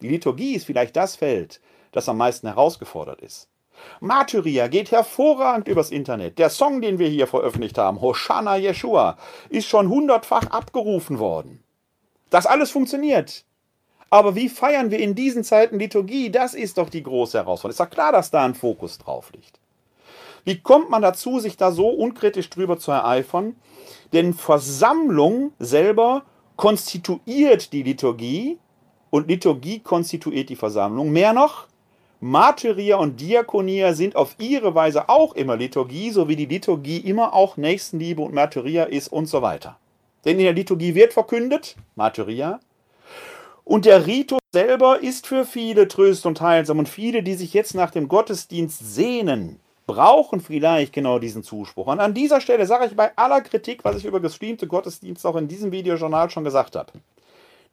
[0.00, 1.60] Die Liturgie ist vielleicht das Feld,
[1.92, 3.48] das am meisten herausgefordert ist.
[4.00, 6.38] Martyria geht hervorragend übers Internet.
[6.38, 9.16] Der Song, den wir hier veröffentlicht haben, Hoshana Yeshua,
[9.48, 11.62] ist schon hundertfach abgerufen worden.
[12.30, 13.44] Das alles funktioniert.
[14.10, 16.30] Aber wie feiern wir in diesen Zeiten Liturgie?
[16.30, 17.70] Das ist doch die große Herausforderung.
[17.70, 19.58] Ist doch klar, dass da ein Fokus drauf liegt.
[20.44, 23.56] Wie kommt man dazu, sich da so unkritisch drüber zu ereifern?
[24.12, 26.24] Denn Versammlung selber
[26.56, 28.58] konstituiert die Liturgie
[29.10, 31.10] und Liturgie konstituiert die Versammlung.
[31.10, 31.68] Mehr noch,
[32.24, 37.34] Martyria und Diakonia sind auf ihre Weise auch immer Liturgie, so wie die Liturgie immer
[37.34, 39.76] auch Nächstenliebe und Martyria ist und so weiter.
[40.24, 42.60] Denn in der Liturgie wird verkündet, Martyria,
[43.64, 46.78] und der Ritus selber ist für viele tröst und heilsam.
[46.78, 49.58] Und viele, die sich jetzt nach dem Gottesdienst sehnen,
[49.88, 51.88] brauchen vielleicht genau diesen Zuspruch.
[51.88, 55.34] Und an dieser Stelle sage ich bei aller Kritik, was ich über gestreamte Gottesdienste auch
[55.34, 56.92] in diesem Videojournal schon gesagt habe.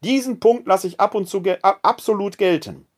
[0.04, 2.88] Diesen Punkt lasse ich ab und zu gel absolut gelten.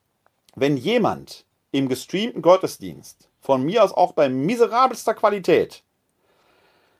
[0.54, 5.82] Wenn jemand im gestreamten Gottesdienst, von mir aus auch bei miserabelster Qualität,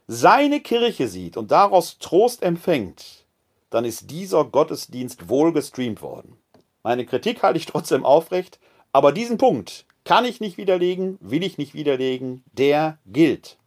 [0.06, 3.26] seine Kirche sieht und daraus Trost empfängt,
[3.68, 6.38] dann ist dieser Gottesdienst wohl gestreamt worden.
[6.82, 8.58] Meine Kritik halte ich trotzdem aufrecht,
[8.92, 13.58] aber diesen Punkt kann ich nicht widerlegen, will ich nicht widerlegen, der gilt.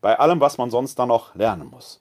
[0.00, 1.99] Bei allem, was man sonst da noch lernen muss.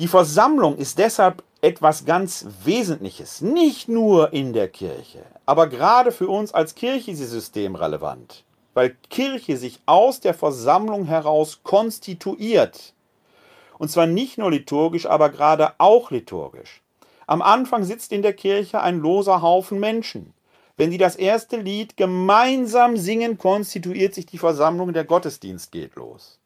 [0.00, 6.26] Die Versammlung ist deshalb etwas ganz Wesentliches, nicht nur in der Kirche, aber gerade für
[6.26, 7.14] uns als Kirche
[7.76, 8.42] relevant,
[8.74, 12.92] weil Kirche sich aus der Versammlung heraus konstituiert.
[13.78, 16.82] Und zwar nicht nur liturgisch, aber gerade auch liturgisch.
[17.28, 20.34] Am Anfang sitzt in der Kirche ein loser Haufen Menschen.
[20.76, 26.40] Wenn sie das erste Lied gemeinsam singen, konstituiert sich die Versammlung, der Gottesdienst geht los.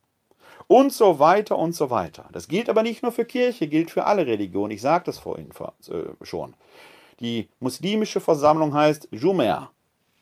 [0.69, 2.27] Und so weiter und so weiter.
[2.31, 4.71] Das gilt aber nicht nur für Kirche, gilt für alle Religionen.
[4.71, 5.51] Ich sagte es vorhin
[5.89, 6.55] äh, schon.
[7.21, 9.71] Die muslimische Versammlung heißt Jumer.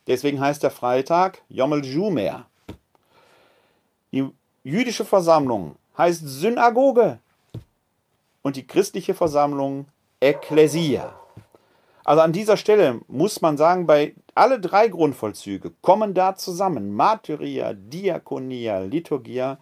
[0.07, 2.47] Deswegen heißt der Freitag Yom el-Jumer.
[4.13, 4.29] Die
[4.63, 7.19] jüdische Versammlung heißt Synagoge.
[8.43, 9.87] Und die christliche Versammlung
[10.21, 11.13] Ekklesia.
[12.05, 16.95] Also an dieser Stelle muss man sagen, bei alle drei Grundvollzüge kommen da zusammen.
[16.95, 19.59] Martyria, Diakonia, Liturgia.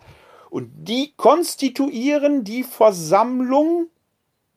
[0.54, 3.88] Und die konstituieren die Versammlung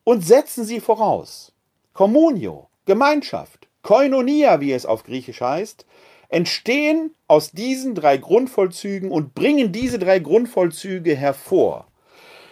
[0.04, 1.52] und setzen sie voraus.
[1.92, 5.86] Communio, Gemeinschaft, Koinonia, wie es auf Griechisch heißt,
[6.28, 11.88] entstehen aus diesen drei Grundvollzügen und bringen diese drei Grundvollzüge hervor.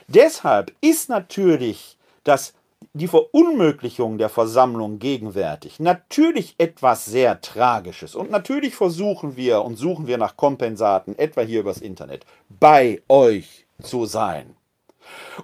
[0.08, 2.52] Deshalb ist natürlich das
[2.96, 8.14] die Verunmöglichung der Versammlung gegenwärtig natürlich etwas sehr Tragisches.
[8.14, 13.66] Und natürlich versuchen wir und suchen wir nach Kompensaten, etwa hier übers Internet, bei euch
[13.82, 14.56] zu sein.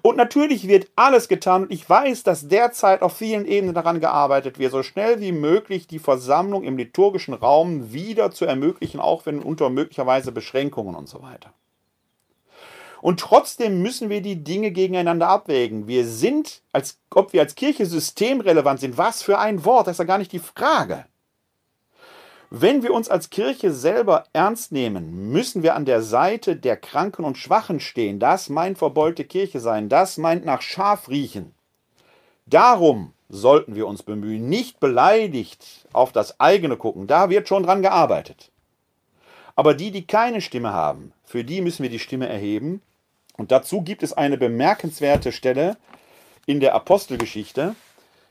[0.01, 1.65] Und natürlich wird alles getan.
[1.65, 5.87] Und ich weiß, dass derzeit auf vielen Ebenen daran gearbeitet wird, so schnell wie möglich
[5.87, 11.23] die Versammlung im liturgischen Raum wieder zu ermöglichen, auch wenn unter möglicherweise Beschränkungen und so
[11.23, 11.53] weiter.
[13.03, 15.89] Und trotzdem müssen wir die Dinge gegeneinander abwägen.
[15.89, 18.97] Wir sind, als ob wir als Kirche systemrelevant sind.
[18.97, 21.05] Was für ein Wort, das ist ja gar nicht die Frage.
[22.49, 27.25] Wenn wir uns als Kirche selber ernst nehmen, müssen wir an der Seite der Kranken
[27.25, 28.21] und Schwachen stehen.
[28.21, 29.89] Das meint verbeulte Kirche sein.
[29.89, 31.57] Das meint nach Schaf riechen.
[32.47, 37.09] Darum sollten wir uns bemühen, nicht beleidigt auf das eigene gucken.
[37.09, 38.53] Da wird schon dran gearbeitet.
[39.57, 42.81] Aber die, die keine Stimme haben, für die müssen wir die Stimme erheben
[43.37, 45.77] und dazu gibt es eine bemerkenswerte Stelle
[46.47, 47.75] in der Apostelgeschichte,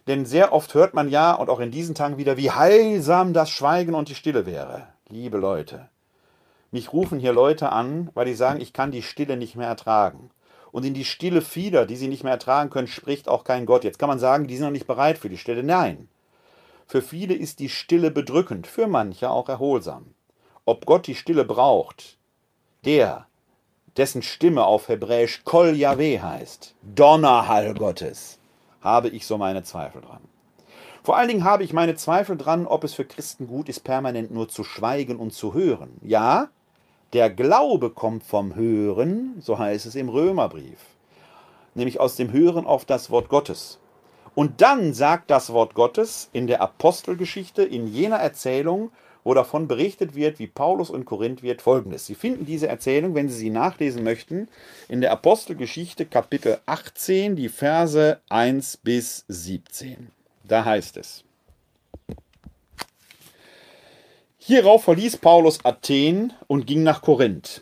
[0.07, 3.49] denn sehr oft hört man ja und auch in diesen Tagen wieder, wie heilsam das
[3.49, 4.87] Schweigen und die Stille wäre.
[5.09, 5.89] Liebe Leute,
[6.71, 10.31] mich rufen hier Leute an, weil die sagen, ich kann die Stille nicht mehr ertragen.
[10.71, 13.83] Und in die Stille vieler, die sie nicht mehr ertragen können, spricht auch kein Gott.
[13.83, 15.63] Jetzt kann man sagen, die sind noch nicht bereit für die Stille.
[15.63, 16.07] Nein.
[16.87, 20.13] Für viele ist die Stille bedrückend, für manche auch erholsam.
[20.63, 22.17] Ob Gott die Stille braucht,
[22.85, 23.27] der,
[23.97, 28.39] dessen Stimme auf Hebräisch Kol Yahweh heißt, Donnerhall Gottes,
[28.81, 30.21] habe ich so meine Zweifel dran.
[31.03, 34.31] Vor allen Dingen habe ich meine Zweifel dran, ob es für Christen gut ist, permanent
[34.31, 35.97] nur zu schweigen und zu hören.
[36.01, 36.49] Ja,
[37.13, 40.79] der Glaube kommt vom Hören, so heißt es im Römerbrief,
[41.73, 43.79] nämlich aus dem Hören auf das Wort Gottes.
[44.35, 48.91] Und dann sagt das Wort Gottes in der Apostelgeschichte, in jener Erzählung,
[49.23, 52.05] wo davon berichtet wird, wie Paulus in Korinth wird, folgendes.
[52.05, 54.47] Sie finden diese Erzählung, wenn Sie sie nachlesen möchten,
[54.87, 60.07] in der Apostelgeschichte Kapitel 18, die Verse 1 bis 17.
[60.43, 61.23] Da heißt es.
[64.39, 67.61] Hierauf verließ Paulus Athen und ging nach Korinth.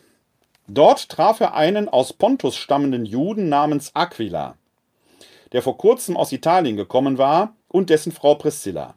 [0.66, 4.56] Dort traf er einen aus Pontus stammenden Juden namens Aquila,
[5.52, 8.94] der vor kurzem aus Italien gekommen war, und dessen Frau Priscilla.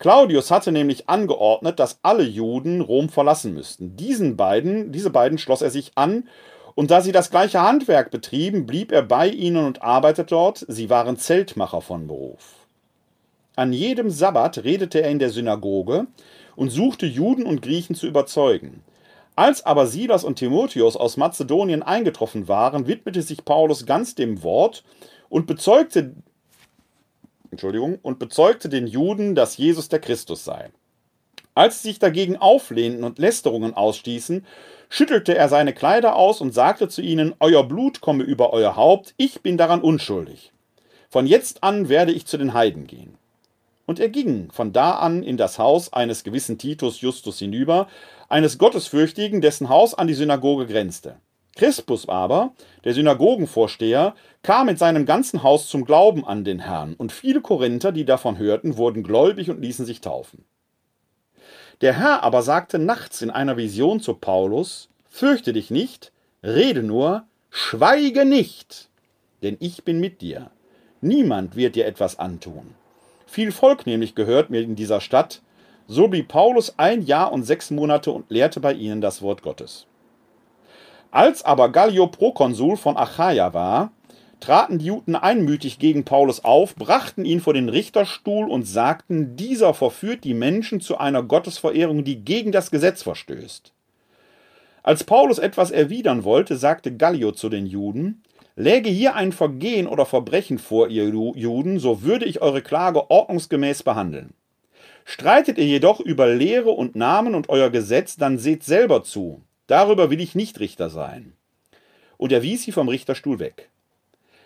[0.00, 3.96] Claudius hatte nämlich angeordnet, dass alle Juden Rom verlassen müssten.
[3.96, 6.26] Diesen beiden, diese beiden schloss er sich an,
[6.74, 10.64] und da sie das gleiche Handwerk betrieben, blieb er bei ihnen und arbeitete dort.
[10.68, 12.66] Sie waren Zeltmacher von Beruf.
[13.56, 16.06] An jedem Sabbat redete er in der Synagoge
[16.56, 18.82] und suchte Juden und Griechen zu überzeugen.
[19.36, 24.82] Als aber Silas und Timotheus aus Mazedonien eingetroffen waren, widmete sich Paulus ganz dem Wort
[25.28, 26.14] und bezeugte
[27.50, 30.70] Entschuldigung, und bezeugte den Juden, dass Jesus der Christus sei.
[31.54, 34.46] Als sie sich dagegen auflehnten und Lästerungen ausstießen,
[34.88, 39.14] schüttelte er seine Kleider aus und sagte zu ihnen, Euer Blut komme über euer Haupt,
[39.16, 40.52] ich bin daran unschuldig.
[41.08, 43.18] Von jetzt an werde ich zu den Heiden gehen.
[43.86, 47.88] Und er ging von da an in das Haus eines gewissen Titus Justus hinüber,
[48.28, 51.16] eines Gottesfürchtigen, dessen Haus an die Synagoge grenzte.
[51.60, 57.12] Crispus aber, der Synagogenvorsteher, kam mit seinem ganzen Haus zum Glauben an den Herrn, und
[57.12, 60.46] viele Korinther, die davon hörten, wurden gläubig und ließen sich taufen.
[61.82, 67.24] Der Herr aber sagte nachts in einer Vision zu Paulus, Fürchte dich nicht, rede nur,
[67.50, 68.88] schweige nicht,
[69.42, 70.50] denn ich bin mit dir.
[71.02, 72.74] Niemand wird dir etwas antun.
[73.26, 75.42] Viel Volk nämlich gehört mir in dieser Stadt,
[75.86, 79.86] so blieb Paulus ein Jahr und sechs Monate und lehrte bei ihnen das Wort Gottes.
[81.10, 83.92] Als aber Gallio Prokonsul von Achaia war,
[84.38, 89.74] traten die Juden einmütig gegen Paulus auf, brachten ihn vor den Richterstuhl und sagten, dieser
[89.74, 93.72] verführt die Menschen zu einer Gottesverehrung, die gegen das Gesetz verstößt.
[94.82, 98.22] Als Paulus etwas erwidern wollte, sagte Gallio zu den Juden,
[98.56, 103.82] läge hier ein Vergehen oder Verbrechen vor, ihr Juden, so würde ich eure Klage ordnungsgemäß
[103.82, 104.32] behandeln.
[105.04, 109.42] Streitet ihr jedoch über Lehre und Namen und euer Gesetz, dann seht selber zu.
[109.70, 111.34] Darüber will ich nicht Richter sein.
[112.16, 113.70] Und er wies sie vom Richterstuhl weg.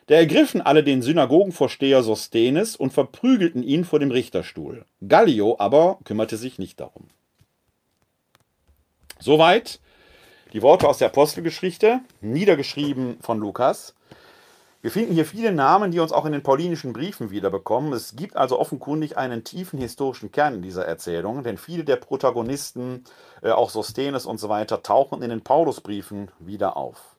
[0.06, 4.84] Da ergriffen alle den Synagogenvorsteher Sosthenes und verprügelten ihn vor dem Richterstuhl.
[5.08, 7.08] Gallio aber kümmerte sich nicht darum.
[9.18, 9.80] Soweit
[10.52, 13.94] die Worte aus der Apostelgeschichte, niedergeschrieben von Lukas.
[14.85, 17.94] Wir finden hier viele Namen, die uns auch in den paulinischen Briefen wiederbekommen.
[17.94, 23.03] Es gibt also offenkundig einen tiefen historischen Kern in dieser Erzählung, denn viele der Protagonisten,
[23.40, 27.16] äh, auch Sosthenes und so weiter, tauchen in den Paulusbriefen wieder auf.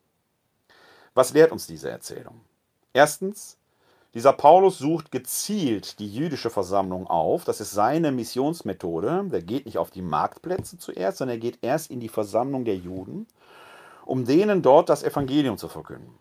[1.16, 2.40] Was lehrt uns diese Erzählung?
[2.94, 3.58] Erstens,
[4.14, 7.46] dieser Paulus sucht gezielt die jüdische Versammlung auf.
[7.46, 9.26] Das ist seine Missionsmethode.
[9.32, 12.76] Der geht nicht auf die Marktplätze zuerst, sondern er geht erst in die Versammlung der
[12.76, 13.26] Juden,
[14.06, 16.14] um denen dort das Evangelium zu verkünden.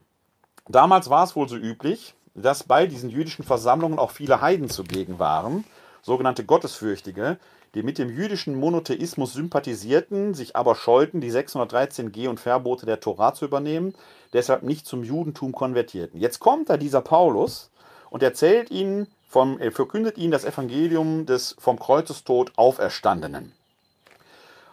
[0.69, 5.19] Damals war es wohl so üblich, dass bei diesen jüdischen Versammlungen auch viele Heiden zugegen
[5.19, 5.65] waren,
[6.03, 7.39] sogenannte Gottesfürchtige,
[7.75, 13.01] die mit dem jüdischen Monotheismus sympathisierten, sich aber scheuten, die 613 Geh- und Verbote der
[13.01, 13.95] Tora zu übernehmen,
[14.33, 16.21] deshalb nicht zum Judentum konvertierten.
[16.21, 17.71] Jetzt kommt da dieser Paulus
[18.11, 23.53] und erzählt ihnen, vom, er verkündet ihnen das Evangelium des vom Kreuzestod Auferstandenen.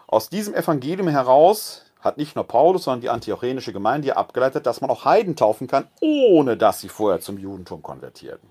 [0.06, 4.90] Aus diesem Evangelium heraus hat nicht nur Paulus, sondern die antiochenische Gemeinde abgeleitet, dass man
[4.90, 8.48] auch Heiden taufen kann, ohne dass sie vorher zum Judentum konvertierten.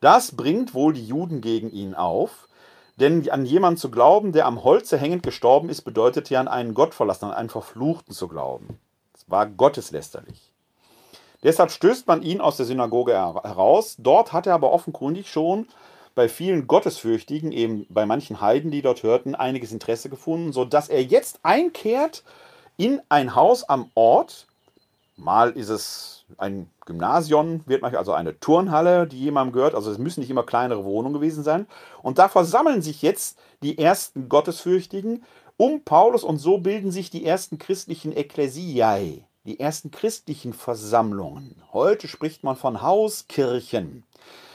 [0.00, 2.48] Das bringt wohl die Juden gegen ihn auf,
[2.96, 6.74] denn an jemanden zu glauben, der am Holze hängend gestorben ist, bedeutet ja an einen
[6.74, 8.80] Gott verlassen, an einen Verfluchten zu glauben
[9.26, 10.52] war gotteslästerlich.
[11.42, 13.96] Deshalb stößt man ihn aus der Synagoge heraus.
[13.98, 15.68] Dort hat er aber offenkundig schon
[16.14, 21.02] bei vielen Gottesfürchtigen, eben bei manchen Heiden, die dort hörten, einiges Interesse gefunden, sodass er
[21.02, 22.24] jetzt einkehrt
[22.76, 24.46] in ein Haus am Ort.
[25.16, 29.74] Mal ist es ein Gymnasium, wird manchmal also eine Turnhalle, die jemandem gehört.
[29.74, 31.66] Also es müssen nicht immer kleinere Wohnungen gewesen sein.
[32.02, 35.24] Und da versammeln sich jetzt die ersten Gottesfürchtigen
[35.56, 41.62] um Paulus und so bilden sich die ersten christlichen Ekklesiae, die ersten christlichen Versammlungen.
[41.72, 44.04] Heute spricht man von Hauskirchen.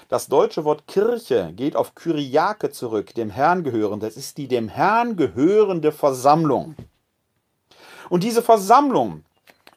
[0.10, 4.04] Das deutsche Wort Kirche geht auf Kyriake zurück, dem Herrn gehörend.
[4.04, 6.76] Das ist die dem Herrn gehörende Versammlung.
[8.12, 9.24] Und diese Versammlung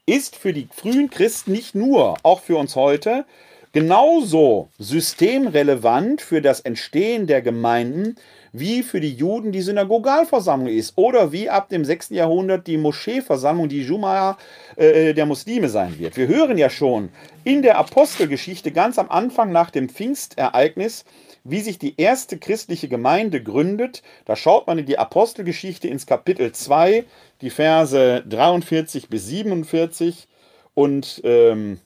[0.07, 3.27] ist für die frühen Christen nicht nur, auch für uns heute,
[3.73, 8.17] genauso systemrelevant für das Entstehen der Gemeinden
[8.53, 12.11] wie für die Juden die Synagogalversammlung ist oder wie ab dem 6.
[12.11, 14.37] Jahrhundert die Moscheeversammlung, die Juma
[14.75, 16.17] äh, der Muslime sein wird.
[16.17, 17.11] Wir hören ja schon
[17.45, 21.05] in der Apostelgeschichte ganz am Anfang nach dem Pfingstereignis,
[21.45, 24.03] wie sich die erste christliche Gemeinde gründet.
[24.25, 27.05] Da schaut man in die Apostelgeschichte ins Kapitel 2,
[27.43, 30.27] die Verse 43 bis 47
[30.73, 31.79] und ähm,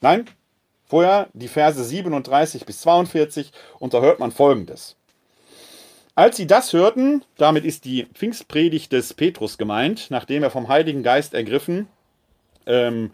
[0.00, 0.24] nein,
[0.86, 4.96] vorher die Verse 37 bis 42 und da hört man folgendes.
[6.14, 11.02] Als sie das hörten, damit ist die Pfingstpredigt des Petrus gemeint, nachdem er vom Heiligen
[11.02, 11.88] Geist ergriffen
[12.66, 13.10] ähm,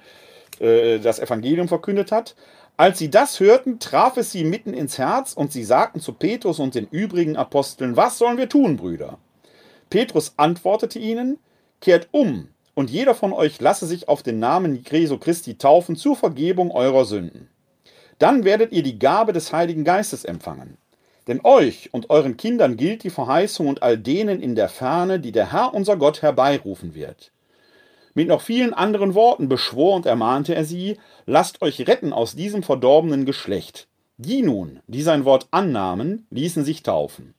[0.60, 2.34] äh, das Evangelium verkündet hat,
[2.78, 6.60] als sie das hörten, traf es sie mitten ins Herz und sie sagten zu Petrus
[6.60, 9.18] und den übrigen Aposteln, was sollen wir tun, Brüder?
[9.90, 11.40] Petrus antwortete ihnen,
[11.80, 16.14] kehrt um und jeder von euch lasse sich auf den Namen Jesu Christi taufen zur
[16.14, 17.48] Vergebung eurer Sünden.
[18.20, 20.78] Dann werdet ihr die Gabe des Heiligen Geistes empfangen.
[21.26, 25.32] Denn euch und euren Kindern gilt die Verheißung und all denen in der Ferne, die
[25.32, 27.32] der Herr unser Gott herbeirufen wird.
[28.18, 32.64] Mit noch vielen anderen Worten beschwor und ermahnte er sie, lasst euch retten aus diesem
[32.64, 33.86] verdorbenen Geschlecht.
[34.16, 37.34] Die nun, die sein Wort annahmen, ließen sich taufen.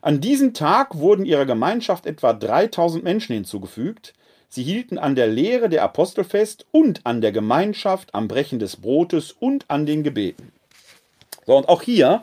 [0.00, 4.14] An diesem Tag wurden ihrer Gemeinschaft etwa 3000 Menschen hinzugefügt.
[4.48, 8.76] Sie hielten an der Lehre der Apostel fest und an der Gemeinschaft, am Brechen des
[8.76, 10.52] Brotes und an den Gebeten.
[11.44, 12.22] So, und auch hier,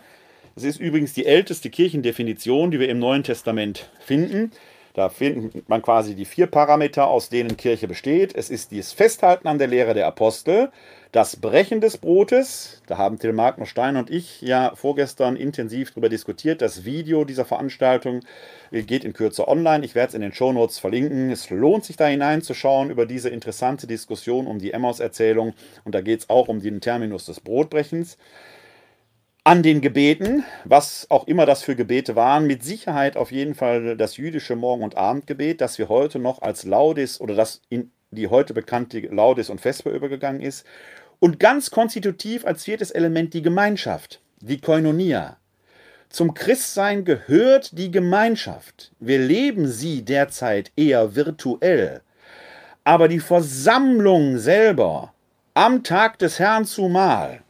[0.56, 4.52] das ist übrigens die älteste Kirchendefinition, die wir im Neuen Testament finden.
[4.96, 8.34] Da findet man quasi die vier Parameter, aus denen Kirche besteht.
[8.34, 10.72] Es ist das Festhalten an der Lehre der Apostel,
[11.12, 12.82] das Brechen des Brotes.
[12.88, 16.62] Da haben Till Magner Stein und ich ja vorgestern intensiv darüber diskutiert.
[16.62, 18.22] Das Video dieser Veranstaltung
[18.72, 19.84] geht in Kürze online.
[19.84, 21.30] Ich werde es in den Shownotes verlinken.
[21.30, 25.56] Es lohnt sich da hineinzuschauen über diese interessante Diskussion um die Emmaus-Erzählung.
[25.84, 28.18] Und da geht es auch um den Terminus des Brotbrechens
[29.46, 33.96] an den Gebeten, was auch immer das für Gebete waren, mit Sicherheit auf jeden Fall
[33.96, 38.28] das jüdische Morgen- und Abendgebet, das wir heute noch als Laudis oder das in die
[38.28, 40.66] heute bekannte Laudis und Vesper übergegangen ist.
[41.20, 45.38] Und ganz konstitutiv als viertes Element die Gemeinschaft, die Koinonia.
[46.10, 48.94] Zum Christsein gehört die Gemeinschaft.
[49.00, 52.02] Wir leben sie derzeit eher virtuell.
[52.84, 55.14] Aber die Versammlung selber
[55.54, 57.42] am Tag des Herrn zumal,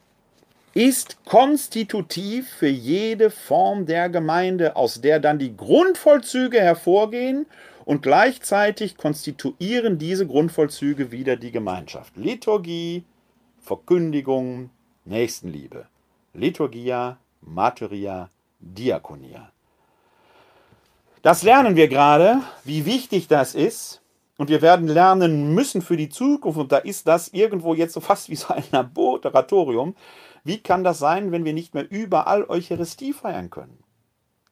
[0.76, 7.46] ist konstitutiv für jede Form der Gemeinde, aus der dann die Grundvollzüge hervorgehen
[7.86, 12.14] und gleichzeitig konstituieren diese Grundvollzüge wieder die Gemeinschaft.
[12.18, 13.04] Liturgie,
[13.58, 14.68] Verkündigung,
[15.06, 15.86] Nächstenliebe.
[16.34, 18.28] Liturgia, Materia,
[18.60, 19.50] Diakonia.
[21.22, 24.02] Das lernen wir gerade, wie wichtig das ist.
[24.36, 26.58] Und wir werden lernen müssen für die Zukunft.
[26.58, 29.96] Und da ist das irgendwo jetzt so fast wie so ein Laboratorium.
[30.46, 33.82] Wie kann das sein, wenn wir nicht mehr überall Eucharistie feiern können?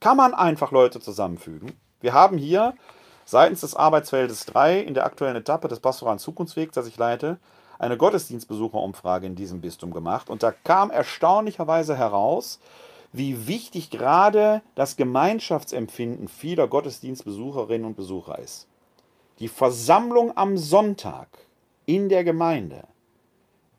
[0.01, 1.71] Kann man einfach Leute zusammenfügen?
[2.01, 2.75] Wir haben hier
[3.25, 7.39] seitens des Arbeitsfeldes 3 in der aktuellen Etappe des pastoralen Zukunftswegs, das ich leite,
[7.79, 10.31] eine Gottesdienstbesucherumfrage in diesem Bistum gemacht.
[10.31, 12.59] Und da kam erstaunlicherweise heraus,
[13.13, 18.67] wie wichtig gerade das Gemeinschaftsempfinden vieler Gottesdienstbesucherinnen und Besucher ist.
[19.39, 21.29] Die Versammlung am Sonntag
[21.87, 22.83] in der Gemeinde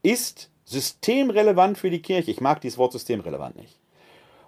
[0.01, 2.31] ist systemrelevant für die Kirche.
[2.31, 3.79] Ich mag dieses Wort systemrelevant nicht.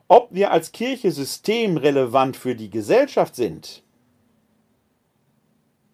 [0.07, 3.83] Ob wir als Kirche systemrelevant für die Gesellschaft sind,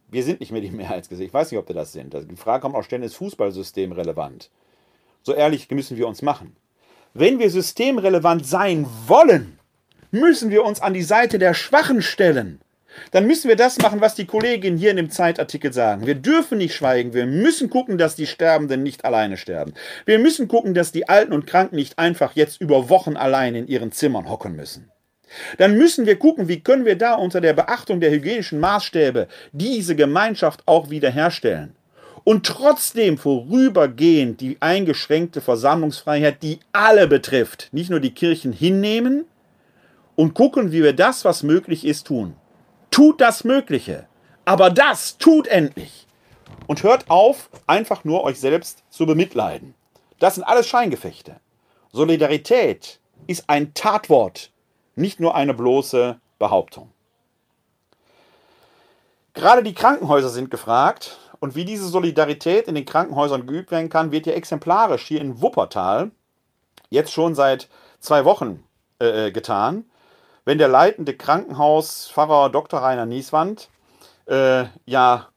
[0.10, 1.30] wir sind nicht mehr die Mehrheitsgesellschaft.
[1.30, 2.14] Ich weiß nicht, ob wir das sind.
[2.14, 4.52] Die Frage kommt auch ständig, ist Fußballsystem relevant?
[5.24, 6.56] So ehrlich müssen wir uns machen.
[7.14, 9.60] Wenn wir systemrelevant sein wollen,
[10.12, 12.62] müssen wir uns an die Seite der Schwachen stellen
[13.12, 16.06] dann müssen wir das machen, was die Kolleginnen hier in dem Zeitartikel sagen.
[16.06, 17.14] Wir dürfen nicht schweigen.
[17.14, 19.74] Wir müssen gucken, dass die Sterbenden nicht alleine sterben.
[20.06, 23.68] Wir müssen gucken, dass die Alten und Kranken nicht einfach jetzt über Wochen allein in
[23.68, 24.90] ihren Zimmern hocken müssen.
[25.58, 29.96] Dann müssen wir gucken, wie können wir da unter der Beachtung der hygienischen Maßstäbe diese
[29.96, 31.76] Gemeinschaft auch wiederherstellen.
[32.24, 39.26] Und trotzdem vorübergehend die eingeschränkte Versammlungsfreiheit, die alle betrifft, nicht nur die Kirchen hinnehmen
[40.16, 42.36] und gucken, wie wir das, was möglich ist, tun
[42.94, 44.08] tut das Mögliche.
[44.46, 46.06] Aber das tut endlich.
[46.68, 49.74] Und hört auf, einfach nur euch selbst zu bemitleiden.
[50.20, 51.38] Das sind alles Scheingefechte.
[51.92, 54.52] Solidarität ist ein Tatwort,
[54.96, 56.92] nicht nur eine bloße Behauptung.
[59.34, 64.12] Gerade die Krankenhäuser sind gefragt und wie diese Solidarität in den Krankenhäusern geübt werden kann,
[64.12, 66.12] wird ja exemplarisch hier in Wuppertal
[66.92, 67.70] jetzt schon seit
[68.00, 68.64] zwei Wochen
[69.02, 69.86] äh, äh getan
[70.46, 72.82] wenn der leitende Krankenhauspfarrer Dr.
[72.82, 73.70] Rainer Nieswand
[74.26, 75.28] äh, ja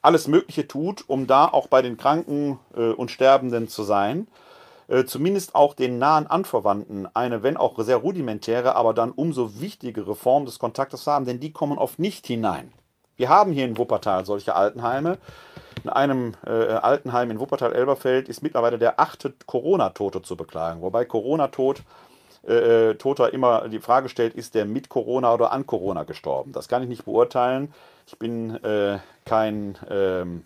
[0.00, 4.28] alles Mögliche tut, um da auch bei den Kranken äh, und Sterbenden zu sein,
[4.88, 10.14] äh, zumindest auch den nahen Anverwandten eine, wenn auch sehr rudimentäre, aber dann umso wichtigere
[10.14, 12.72] Form des Kontaktes haben, denn die kommen oft nicht hinein.
[13.16, 15.18] Wir haben hier in Wuppertal solche Altenheime.
[15.84, 21.82] In einem äh, Altenheim in Wuppertal-Elberfeld ist mittlerweile der achte Corona-Tote zu beklagen, wobei Corona-Tod
[22.46, 26.52] äh, äh, Toter immer die Frage stellt, ist der mit Corona oder an Corona gestorben?
[26.52, 27.72] Das kann ich nicht beurteilen.
[28.06, 30.44] Ich bin äh, kein ähm,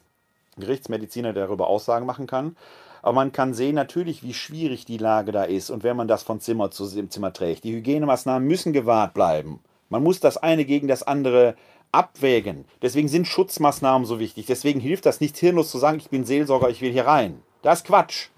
[0.58, 2.56] Gerichtsmediziner, der darüber Aussagen machen kann.
[3.02, 6.22] Aber man kann sehen natürlich, wie schwierig die Lage da ist und wenn man das
[6.22, 7.64] von Zimmer zu Zimmer trägt.
[7.64, 9.60] Die Hygienemaßnahmen müssen gewahrt bleiben.
[9.88, 11.54] Man muss das eine gegen das andere
[11.92, 12.64] abwägen.
[12.82, 14.46] Deswegen sind Schutzmaßnahmen so wichtig.
[14.46, 17.42] Deswegen hilft das nicht hirnlos zu sagen, ich bin Seelsorger, ich will hier rein.
[17.62, 18.28] Das ist Quatsch.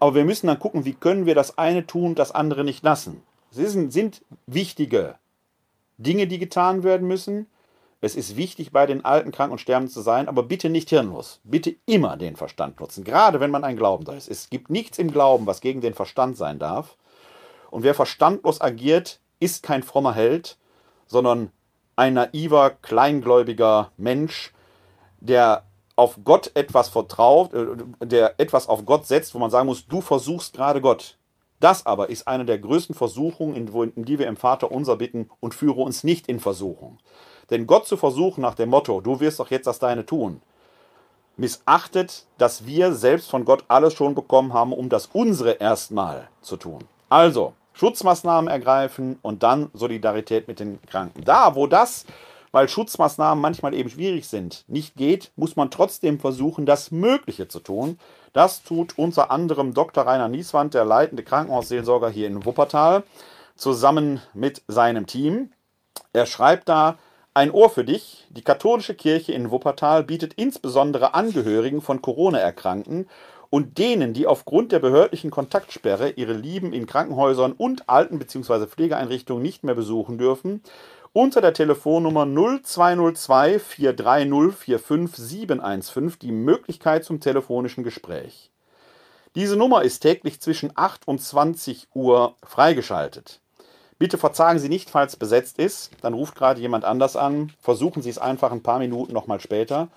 [0.00, 3.22] Aber wir müssen dann gucken, wie können wir das eine tun, das andere nicht lassen.
[3.50, 5.16] Es sind, wichtige
[5.98, 7.46] Dinge, die getan werden müssen.
[8.00, 11.40] Es ist wichtig, bei den Alten, Kranken und Sterbenden zu sein, aber bitte nicht hirnlos.
[11.44, 14.28] Bitte immer den Verstand nutzen, gerade wenn man ein Glaubender ist.
[14.28, 16.96] Es gibt nichts im Glauben, was gegen den Verstand sein darf.
[17.70, 20.58] Und wer verstandlos agiert, ist kein frommer Held,
[21.06, 21.50] sondern
[21.96, 24.52] ein naiver, kleingläubiger Mensch,
[25.20, 25.64] der
[25.96, 27.66] auf Gott etwas vertraut, äh,
[28.06, 31.18] der etwas auf Gott setzt, wo man sagen muss, du versuchst gerade Gott.
[31.60, 35.54] Das aber ist eine der größten Versuchungen, in die wir im Vater unser bitten und
[35.54, 36.98] führe uns nicht in Versuchung.
[37.50, 40.42] Denn Gott zu versuchen nach dem Motto, du wirst doch jetzt das Deine tun,
[41.36, 46.56] missachtet, dass wir selbst von Gott alles schon bekommen haben, um das unsere erstmal zu
[46.56, 46.84] tun.
[47.08, 51.24] Also, Schutzmaßnahmen ergreifen und dann Solidarität mit den Kranken.
[51.24, 52.06] Da, wo das,
[52.54, 57.58] weil Schutzmaßnahmen manchmal eben schwierig sind, nicht geht, muss man trotzdem versuchen, das Mögliche zu
[57.58, 57.98] tun.
[58.32, 60.06] Das tut unter anderem Dr.
[60.06, 63.02] Rainer Nieswand, der leitende Krankenhausseelsorger hier in Wuppertal,
[63.56, 65.50] zusammen mit seinem Team.
[66.12, 66.96] Er schreibt da,
[67.34, 68.24] ein Ohr für dich.
[68.30, 73.08] Die katholische Kirche in Wuppertal bietet insbesondere Angehörigen von Corona-Erkrankten
[73.50, 78.66] und denen, die aufgrund der behördlichen Kontaktsperre ihre Lieben in Krankenhäusern und Alten- bzw.
[78.66, 80.62] Pflegeeinrichtungen nicht mehr besuchen dürfen,
[81.14, 88.50] unter der Telefonnummer 0202 430 45715 die Möglichkeit zum telefonischen Gespräch.
[89.36, 93.40] Diese Nummer ist täglich zwischen 8 und 20 Uhr freigeschaltet.
[93.98, 95.92] Bitte verzagen Sie nicht, falls besetzt ist.
[96.02, 97.52] Dann ruft gerade jemand anders an.
[97.60, 99.88] Versuchen Sie es einfach ein paar Minuten nochmal später.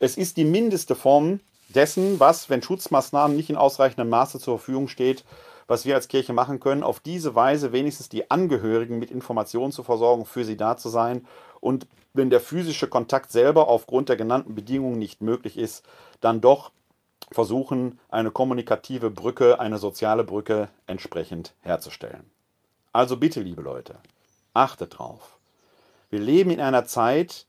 [0.00, 1.38] Es ist die mindeste Form
[1.68, 5.24] dessen, was, wenn Schutzmaßnahmen nicht in ausreichendem Maße zur Verfügung steht,
[5.66, 9.82] was wir als Kirche machen können, auf diese Weise wenigstens die Angehörigen mit Informationen zu
[9.82, 11.26] versorgen, für sie da zu sein.
[11.60, 15.84] Und wenn der physische Kontakt selber aufgrund der genannten Bedingungen nicht möglich ist,
[16.20, 16.70] dann doch
[17.32, 22.30] versuchen, eine kommunikative Brücke, eine soziale Brücke entsprechend herzustellen.
[22.92, 23.96] Also bitte, liebe Leute,
[24.54, 25.38] achtet drauf.
[26.08, 27.46] Wir leben in einer Zeit,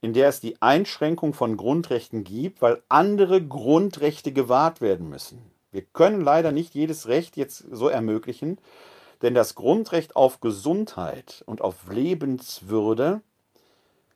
[0.00, 5.50] in der es die Einschränkung von Grundrechten gibt, weil andere Grundrechte gewahrt werden müssen.
[5.76, 8.56] Wir können leider nicht jedes Recht jetzt so ermöglichen,
[9.20, 13.20] denn das Grundrecht auf Gesundheit und auf Lebenswürde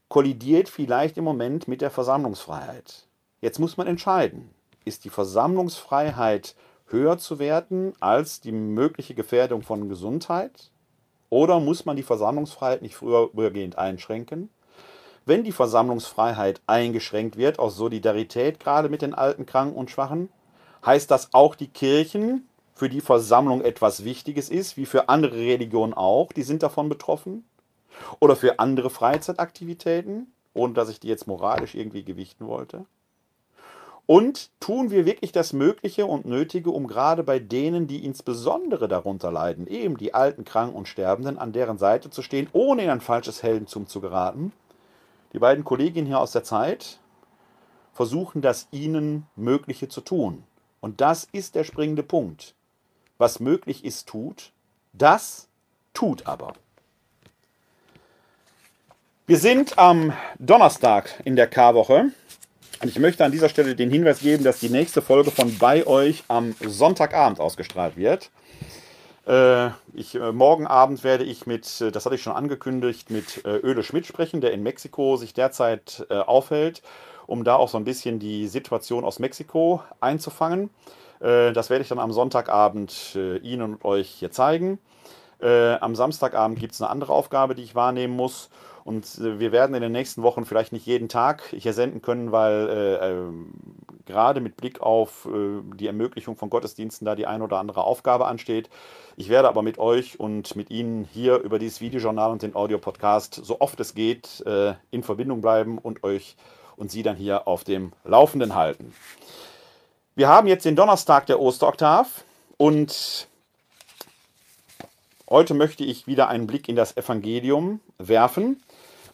[0.09, 3.09] kollidiert vielleicht im Moment mit der Versammlungsfreiheit.
[3.43, 4.49] Jetzt muss man entscheiden,
[4.87, 6.55] ist die Versammlungsfreiheit
[6.87, 10.71] höher zu werten als die mögliche Gefährdung von Gesundheit?
[11.29, 14.49] Oder muss man die Versammlungsfreiheit nicht vorübergehend einschränken?
[15.27, 20.31] Wenn die Versammlungsfreiheit eingeschränkt wird, aus Solidarität gerade mit den Alten, Kranken und Schwachen,
[20.85, 22.49] heißt das auch die Kirchen,
[22.81, 27.45] für die Versammlung etwas Wichtiges ist, wie für andere Religionen auch, die sind davon betroffen?
[28.21, 32.87] Oder für andere Freizeitaktivitäten, ohne dass ich die jetzt moralisch irgendwie gewichten wollte?
[34.07, 39.31] Und tun wir wirklich das Mögliche und Nötige, um gerade bei denen, die insbesondere darunter
[39.31, 43.03] leiden, eben die alten, Kranken und Sterbenden, an deren Seite zu stehen, ohne in ein
[43.03, 44.53] falsches Heldentum zu geraten?
[45.35, 46.99] Die beiden Kolleginnen hier aus der Zeit
[47.93, 50.45] versuchen das ihnen Mögliche zu tun.
[50.81, 52.55] Und das ist der springende Punkt.
[53.19, 54.53] Was möglich ist, tut.
[54.93, 55.49] Das
[55.93, 56.55] tut aber.
[59.27, 62.13] Wir sind am Donnerstag in der Karwoche.
[62.83, 65.87] Und ich möchte an dieser Stelle den Hinweis geben, dass die nächste Folge von bei
[65.87, 68.31] euch am Sonntagabend ausgestrahlt wird.
[69.27, 73.45] Äh, ich, äh, morgen Abend werde ich mit, äh, das hatte ich schon angekündigt, mit
[73.45, 76.83] Öle Schmidt sprechen, der in Mexiko sich derzeit aufhält,
[77.31, 80.71] um da auch so ein bisschen die Situation aus Mexiko einzufangen.
[81.21, 84.79] Äh, das werde ich dann am Sonntagabend Ihnen und euch hier zeigen.
[85.41, 88.51] am Samstagabend gibt es eine andere Aufgabe, die ich wahrnehmen muss.
[88.85, 92.33] Und äh, wir werden in den nächsten Wochen vielleicht nicht jeden Tag hier senden können,
[92.33, 93.31] weil äh, äh,
[94.07, 98.27] gerade mit Blick auf äh, die Ermöglichung von Gottesdiensten da die ein oder andere Aufgabe
[98.27, 98.69] ansteht.
[99.17, 103.35] Ich werde aber mit euch und mit Ihnen hier über dieses Videojournal und den Audiopodcast
[103.35, 106.37] so oft es geht äh, in Verbindung bleiben und euch
[106.81, 108.93] und Sie dann hier auf dem Laufenden halten.
[110.17, 112.25] Wir haben jetzt den Donnerstag der Osteroktav
[112.57, 113.29] und
[115.29, 118.61] heute möchte ich wieder einen Blick in das Evangelium werfen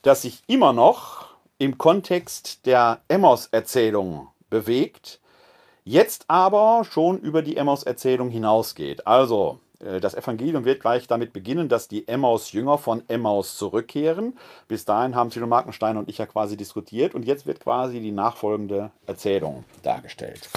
[0.06, 1.26] das sich immer noch
[1.58, 5.18] im Kontext der Emmaus-Erzählung bewegt,
[5.84, 9.04] jetzt aber schon über die Emmaus-Erzählung hinausgeht.
[9.08, 14.36] Also, das Evangelium wird gleich damit beginnen, dass die Emmaus-Jünger von Emmaus zurückkehren.
[14.68, 18.12] Bis dahin haben Thilo Markenstein und ich ja quasi diskutiert und jetzt wird quasi die
[18.12, 20.48] nachfolgende Erzählung dargestellt.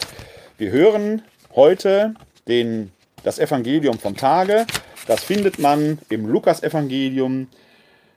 [0.58, 1.22] Wir hören
[1.56, 2.14] heute
[2.48, 2.92] den,
[3.24, 4.66] das Evangelium vom Tage.
[5.08, 7.48] Das findet man im Lukas-Evangelium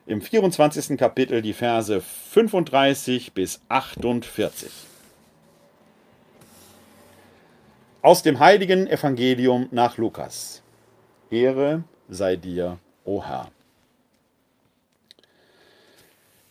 [0.05, 0.97] im 24.
[0.97, 4.71] Kapitel die Verse 35 bis 48.
[8.01, 10.62] Aus dem heiligen Evangelium nach Lukas.
[11.33, 13.49] Ehre sei dir, o Herr.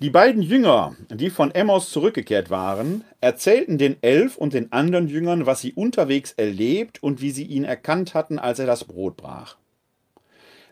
[0.00, 5.46] Die beiden Jünger, die von Emmaus zurückgekehrt waren, erzählten den Elf und den anderen Jüngern,
[5.46, 9.56] was sie unterwegs erlebt und wie sie ihn erkannt hatten, als er das Brot brach.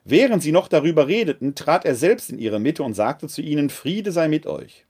[0.05, 3.71] Während sie noch darüber redeten, trat er selbst in ihre Mitte und sagte zu ihnen,
[3.71, 4.85] Friede sei mit euch.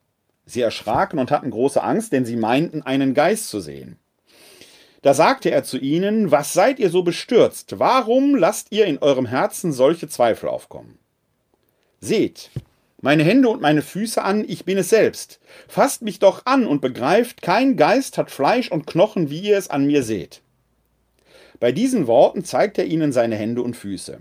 [0.46, 3.98] Sie erschraken und hatten große Angst, denn sie meinten, einen Geist zu sehen.
[5.02, 7.78] Da sagte er zu ihnen, was seid ihr so bestürzt?
[7.78, 10.98] Warum lasst ihr in eurem Herzen solche Zweifel aufkommen?
[12.00, 12.50] Seht,
[13.00, 15.40] meine Hände und meine Füße an, ich bin es selbst.
[15.68, 19.70] Fasst mich doch an und begreift, kein Geist hat Fleisch und Knochen, wie ihr es
[19.70, 20.42] an mir seht.
[21.60, 24.20] Bei diesen Worten zeigt er ihnen seine Hände und Füße.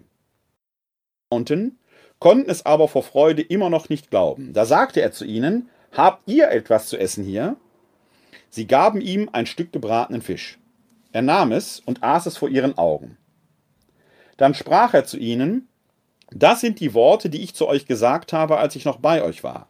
[1.30, 1.78] Unten
[2.20, 4.54] konnten es aber vor Freude immer noch nicht glauben.
[4.54, 7.58] Da sagte er zu ihnen, Habt ihr etwas zu essen hier?
[8.50, 10.60] Sie gaben ihm ein Stück gebratenen Fisch.
[11.12, 13.18] Er nahm es und aß es vor ihren Augen.
[14.38, 15.68] Dann sprach er zu ihnen,
[16.32, 19.44] Das sind die Worte, die ich zu euch gesagt habe, als ich noch bei euch
[19.44, 19.68] war.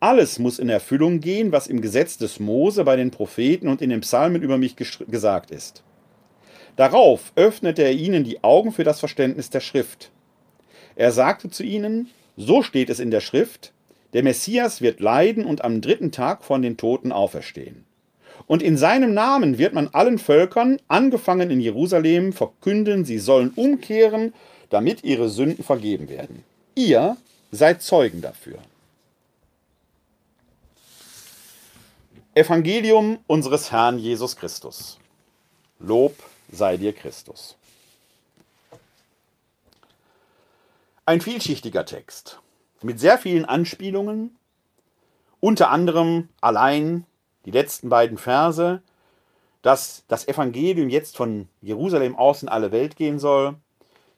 [0.00, 3.90] Alles muss in Erfüllung gehen, was im Gesetz des Mose, bei den Propheten und in
[3.90, 5.84] den Psalmen über mich gesagt ist.
[6.74, 10.10] Darauf öffnete er ihnen die Augen für das Verständnis der Schrift.
[10.96, 13.72] Er sagte zu ihnen, so steht es in der Schrift,
[14.12, 17.84] der Messias wird leiden und am dritten Tag von den Toten auferstehen.
[18.46, 24.34] Und in seinem Namen wird man allen Völkern, angefangen in Jerusalem, verkünden, sie sollen umkehren,
[24.70, 26.44] damit ihre Sünden vergeben werden.
[26.74, 27.16] Ihr
[27.50, 28.58] seid Zeugen dafür.
[32.34, 34.98] Evangelium unseres Herrn Jesus Christus.
[35.78, 36.16] Lob
[36.50, 37.56] sei dir Christus.
[41.04, 42.38] Ein vielschichtiger Text
[42.80, 44.36] mit sehr vielen Anspielungen,
[45.40, 47.04] unter anderem allein
[47.44, 48.82] die letzten beiden Verse,
[49.62, 53.54] dass das Evangelium jetzt von Jerusalem aus in alle Welt gehen soll.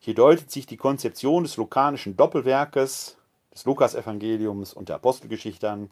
[0.00, 3.16] Hier deutet sich die Konzeption des lukanischen Doppelwerkes,
[3.52, 5.90] des Lukas-Evangeliums und der Apostelgeschichte an.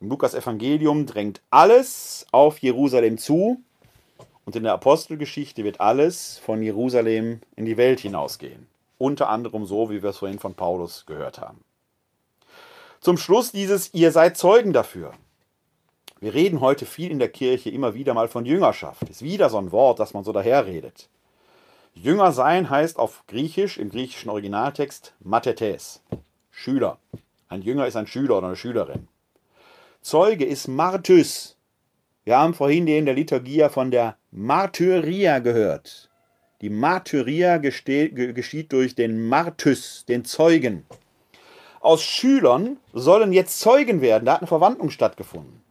[0.00, 3.62] Im Lukas-Evangelium drängt alles auf Jerusalem zu
[4.44, 8.66] und in der Apostelgeschichte wird alles von Jerusalem in die Welt hinausgehen.
[8.98, 11.60] Unter anderem so, wie wir es vorhin von Paulus gehört haben.
[13.00, 15.12] Zum Schluss dieses, ihr seid Zeugen dafür.
[16.18, 19.02] Wir reden heute viel in der Kirche immer wieder mal von Jüngerschaft.
[19.10, 21.10] Ist wieder so ein Wort, das man so daherredet.
[21.92, 26.02] Jünger sein heißt auf Griechisch, im griechischen Originaltext, Mathetes,
[26.50, 26.98] Schüler.
[27.48, 29.08] Ein Jünger ist ein Schüler oder eine Schülerin.
[30.00, 31.56] Zeuge ist Martys.
[32.24, 36.08] Wir haben vorhin in der Liturgie von der Martyria gehört.
[36.62, 40.86] Die Martyria geschieht durch den Martys, den Zeugen.
[41.80, 44.24] Aus Schülern sollen jetzt Zeugen werden.
[44.24, 45.65] Da hat eine Verwandlung stattgefunden.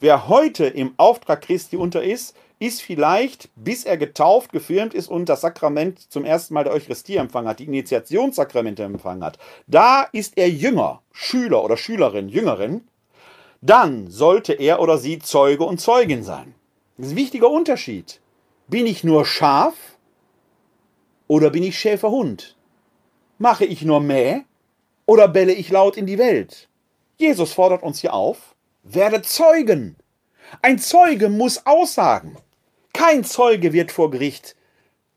[0.00, 5.28] Wer heute im Auftrag Christi unter ist, ist vielleicht, bis er getauft, gefirmt ist und
[5.28, 9.38] das Sakrament zum ersten Mal der Eucharistie empfangen hat, die Initiationssakramente empfangen hat.
[9.66, 12.88] Da ist er Jünger, Schüler oder Schülerin, Jüngerin.
[13.60, 16.54] Dann sollte er oder sie Zeuge und Zeugin sein.
[16.96, 18.20] Das ist ein wichtiger Unterschied.
[18.68, 19.74] Bin ich nur Schaf
[21.28, 22.56] oder bin ich Schäferhund?
[23.36, 24.44] Mache ich nur Mäh
[25.04, 26.68] oder belle ich laut in die Welt?
[27.18, 28.54] Jesus fordert uns hier auf,
[28.94, 29.96] werde Zeugen.
[30.62, 32.36] Ein Zeuge muss aussagen.
[32.92, 34.56] Kein Zeuge wird vor Gericht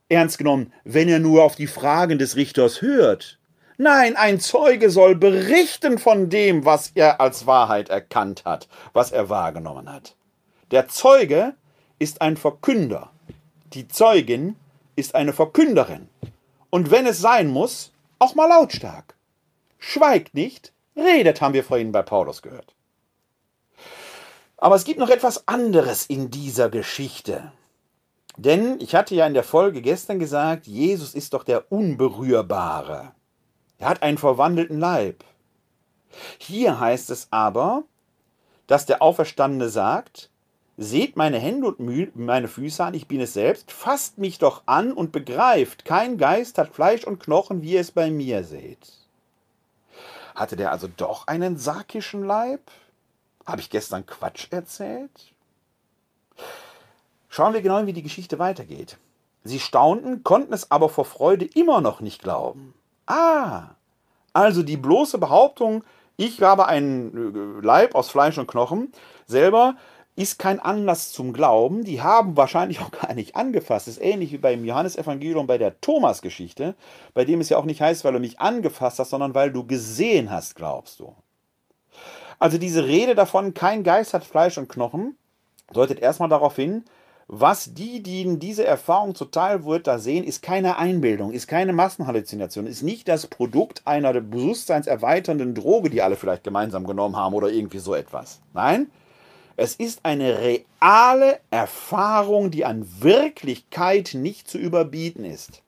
[0.09, 3.39] ernst genommen, wenn er nur auf die Fragen des Richters hört.
[3.77, 9.29] Nein, ein Zeuge soll berichten von dem, was er als Wahrheit erkannt hat, was er
[9.29, 10.15] wahrgenommen hat.
[10.71, 11.55] Der Zeuge
[11.97, 13.09] ist ein Verkünder.
[13.73, 14.55] Die Zeugin
[14.95, 16.07] ist eine Verkünderin.
[16.69, 19.15] Und wenn es sein muss, auch mal lautstark.
[19.79, 22.72] Schweigt nicht, redet, haben wir vorhin bei Paulus gehört.
[24.63, 27.51] Aber es gibt noch etwas anderes in dieser Geschichte.
[28.37, 33.11] Denn ich hatte ja in der Folge gestern gesagt, Jesus ist doch der Unberührbare.
[33.77, 35.25] Er hat einen verwandelten Leib.
[36.37, 37.83] Hier heißt es aber,
[38.65, 40.29] dass der Auferstandene sagt,
[40.77, 44.93] Seht meine Hände und meine Füße an, ich bin es selbst, fasst mich doch an
[44.93, 48.93] und begreift, kein Geist hat Fleisch und Knochen, wie ihr es bei mir seht.
[50.35, 52.61] Hatte der also doch einen sarkischen Leib?
[53.45, 55.33] Habe ich gestern Quatsch erzählt?
[57.29, 58.97] Schauen wir genau, wie die Geschichte weitergeht.
[59.43, 62.73] Sie staunten, konnten es aber vor Freude immer noch nicht glauben.
[63.05, 63.71] Ah,
[64.31, 65.83] also die bloße Behauptung,
[66.15, 68.91] ich habe einen äh, Leib aus Fleisch und Knochen,
[69.25, 69.75] selber
[70.15, 71.83] ist kein Anlass zum Glauben.
[71.83, 73.87] Die haben wahrscheinlich auch gar nicht angefasst.
[73.87, 76.75] Das ist ähnlich wie beim Johannesevangelium bei der Thomas-Geschichte,
[77.13, 79.65] bei dem es ja auch nicht heißt, weil du mich angefasst hast, sondern weil du
[79.65, 81.15] gesehen hast, glaubst du.
[82.43, 85.15] Also diese Rede davon, kein Geist hat Fleisch und Knochen,
[85.71, 86.83] deutet erstmal darauf hin,
[87.29, 92.67] was die, die diese Erfahrung zuteil wird, da sehen, ist keine Einbildung, ist keine Massenhalluzination,
[92.67, 97.79] ist nicht das Produkt einer bewusstseinserweiternden Droge, die alle vielleicht gemeinsam genommen haben oder irgendwie
[97.79, 98.41] so etwas.
[98.53, 98.91] Nein,
[99.55, 105.61] es ist eine reale Erfahrung, die an Wirklichkeit nicht zu überbieten ist.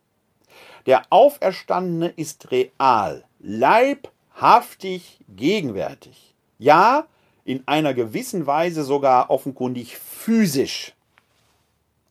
[0.88, 6.35] Der Auferstandene ist real, leibhaftig gegenwärtig.
[6.58, 7.08] Ja,
[7.44, 10.94] in einer gewissen Weise sogar offenkundig physisch.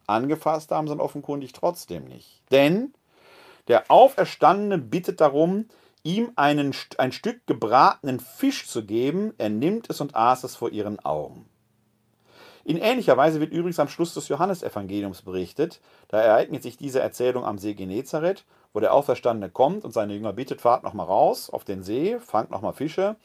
[0.07, 2.43] Angefasst haben sie ihn offenkundig trotzdem nicht.
[2.51, 2.95] Denn
[3.69, 5.67] der Auferstandene bittet darum,
[6.03, 9.33] ihm einen, ein Stück gebratenen Fisch zu geben.
[9.39, 11.47] Er nimmt es und aß es vor ihren Augen.
[12.67, 15.81] In ähnlicher Weise wird übrigens am Schluss des Johannesevangeliums berichtet.
[16.09, 20.33] Da ereignet sich diese Erzählung am See Genezareth, wo der Auferstandene kommt und seine Jünger
[20.33, 23.17] bittet, fahrt nochmal raus auf den See, fangt nochmal Fische.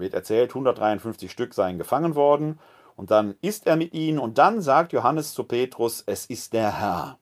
[0.00, 2.58] Wird erzählt, 153 Stück seien gefangen worden.
[2.96, 6.80] Und dann isst er mit ihnen und dann sagt Johannes zu Petrus, es ist der
[6.80, 7.18] Herr.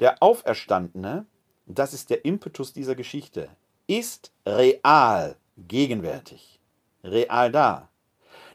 [0.00, 1.26] Der Auferstandene,
[1.66, 3.48] das ist der Impetus dieser Geschichte,
[3.86, 6.60] ist real gegenwärtig,
[7.04, 7.88] real da.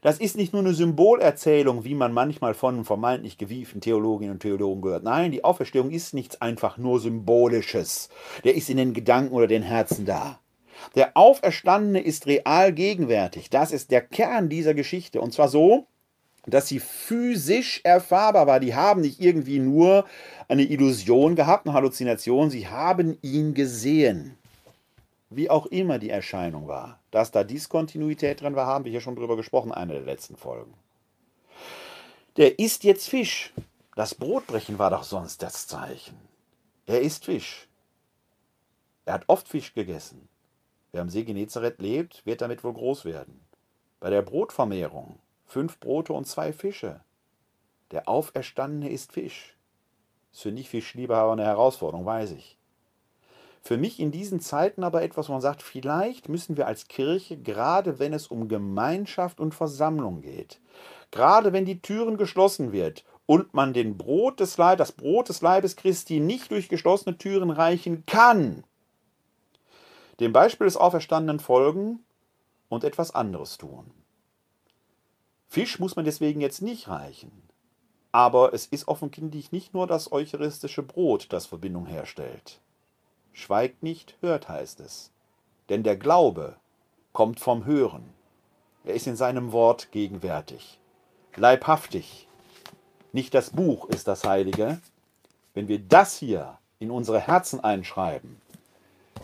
[0.01, 4.81] Das ist nicht nur eine Symbolerzählung, wie man manchmal von vermeintlich gewieften Theologinnen und Theologen
[4.81, 5.03] gehört.
[5.03, 8.09] Nein, die Auferstehung ist nichts einfach nur Symbolisches.
[8.43, 10.39] Der ist in den Gedanken oder den Herzen da.
[10.95, 13.49] Der Auferstandene ist real gegenwärtig.
[13.49, 15.21] Das ist der Kern dieser Geschichte.
[15.21, 15.87] Und zwar so,
[16.45, 18.59] dass sie physisch erfahrbar war.
[18.59, 20.05] Die haben nicht irgendwie nur
[20.47, 22.49] eine Illusion gehabt, eine Halluzination.
[22.49, 24.37] Sie haben ihn gesehen
[25.29, 26.99] wie auch immer die Erscheinung war.
[27.11, 30.73] Dass da Diskontinuität drin war, haben wir hier schon drüber gesprochen, eine der letzten Folgen.
[32.37, 33.53] Der isst jetzt Fisch.
[33.95, 36.15] Das Brotbrechen war doch sonst das Zeichen.
[36.85, 37.67] Er isst Fisch.
[39.05, 40.29] Er hat oft Fisch gegessen.
[40.97, 43.39] Wer am See Genezareth lebt, wird damit wohl groß werden.
[43.99, 47.01] Bei der Brotvermehrung fünf Brote und zwei Fische.
[47.91, 49.55] Der Auferstandene isst Fisch.
[50.31, 52.57] Ist für nicht Fischliebhaber eine Herausforderung, weiß ich.
[53.61, 57.37] Für mich in diesen Zeiten aber etwas, wo man sagt, vielleicht müssen wir als Kirche,
[57.37, 60.59] gerade wenn es um Gemeinschaft und Versammlung geht,
[61.11, 65.43] gerade wenn die Türen geschlossen wird und man den Brot des Leib, das Brot des
[65.43, 68.63] Leibes Christi nicht durch geschlossene Türen reichen kann,
[70.19, 71.99] dem Beispiel des Auferstandenen folgen
[72.69, 73.91] und etwas anderes tun.
[75.47, 77.31] Fisch muss man deswegen jetzt nicht reichen.
[78.11, 82.59] Aber es ist offenkundig nicht nur das eucharistische Brot, das Verbindung herstellt.
[83.31, 85.11] Schweigt nicht, hört heißt es.
[85.69, 86.55] Denn der Glaube
[87.13, 88.13] kommt vom Hören.
[88.83, 90.79] Er ist in seinem Wort gegenwärtig.
[91.35, 92.27] Leibhaftig.
[93.13, 94.79] Nicht das Buch ist das Heilige.
[95.53, 98.41] Wenn wir das hier in unsere Herzen einschreiben,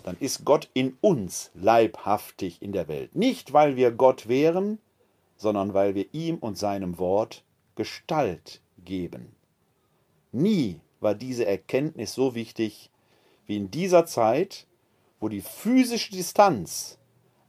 [0.04, 3.16] dann ist Gott in uns leibhaftig in der Welt.
[3.16, 4.80] Nicht, weil wir Gott wären,
[5.38, 7.44] sondern weil wir ihm und seinem Wort
[7.76, 9.36] Gestalt geben.
[10.32, 12.90] Nie war diese Erkenntnis so wichtig
[13.46, 14.68] wie in dieser Zeit,
[15.20, 16.98] wo die physische Distanz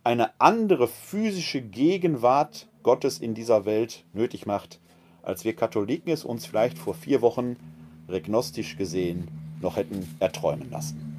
[0.03, 4.81] eine andere physische Gegenwart Gottes in dieser Welt nötig macht,
[5.23, 7.57] als wir Katholiken es uns vielleicht vor vier Wochen
[8.09, 9.29] regnostisch gesehen
[9.63, 11.14] noch hätten erträumen lassen.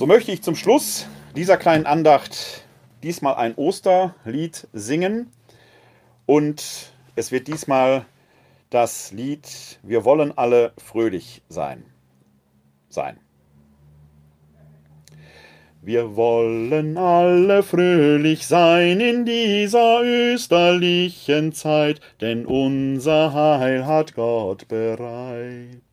[0.00, 2.64] So möchte ich zum Schluss dieser kleinen Andacht
[3.02, 5.30] diesmal ein Osterlied singen
[6.24, 8.06] und es wird diesmal
[8.70, 11.84] das Lied Wir wollen alle fröhlich sein.
[12.88, 13.18] Sein.
[15.82, 25.89] Wir wollen alle fröhlich sein in dieser österlichen Zeit, denn unser Heil hat Gott bereit.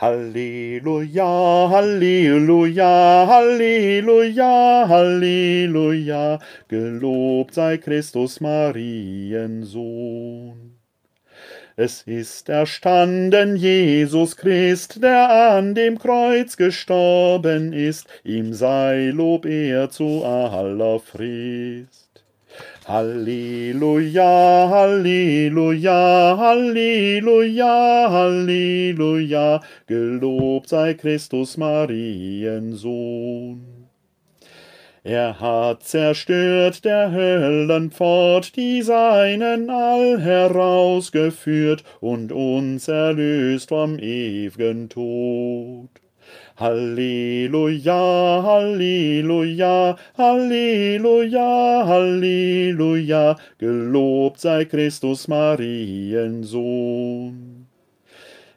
[0.00, 6.38] Halleluja, Halleluja, Halleluja, Halleluja,
[6.68, 9.68] gelobt sei Christus Mariensohn.
[11.80, 19.88] Es ist erstanden Jesus Christ, der an dem Kreuz gestorben ist, ihm sei Lob er
[19.88, 22.07] zu aller Frist.
[22.88, 32.78] Halleluja, Halleluja, Halleluja, Halleluja, gelobt sei Christus Mariensohn.
[35.04, 45.90] Er hat zerstört der Höllenpfort, die seinen all herausgeführt und uns erlöst vom ew'gen Tod.
[46.58, 56.48] Halleluja, Halleluja, Halleluja, Halleluja, gelobt sei Christus Mariensohn.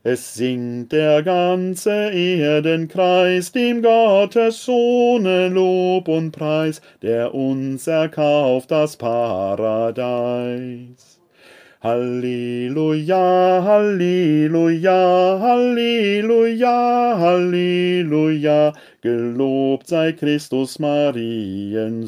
[0.03, 8.97] Es singt der ganze Erdenkreis dem Gottes Sohne Lob und Preis, der uns erkauft das
[8.97, 10.31] Paradies.
[11.83, 22.01] Halleluja, Halleluja, Halleluja, Halleluja, gelobt sei Christus Mariensohn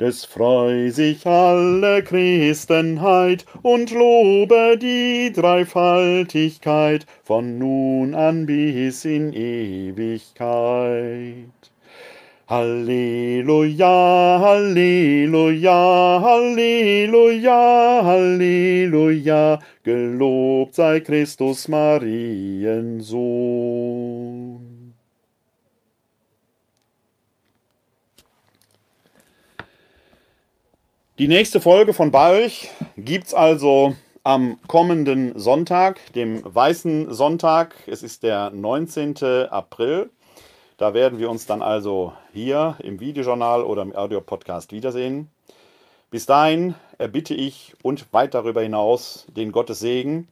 [0.00, 10.40] des freu sich alle Christenheit und lobe die Dreifaltigkeit von nun an bis in Ewigkeit.
[12.50, 13.86] Halleluja,
[14.40, 23.04] Halleluja, Halleluja, Halleluja, gelobt sei Christus Mariensohn.
[31.20, 33.94] Die nächste Folge von Balch gibt's also
[34.24, 37.76] am kommenden Sonntag, dem Weißen Sonntag.
[37.86, 39.18] Es ist der 19.
[39.50, 40.10] April.
[40.80, 45.28] Da werden wir uns dann also hier im Videojournal oder im Audiopodcast wiedersehen.
[46.10, 50.26] Bis dahin erbitte ich und weit darüber hinaus den Gottes Segen,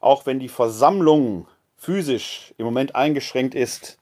[0.00, 1.46] auch wenn die Versammlung
[1.78, 3.96] physisch im Moment eingeschränkt ist,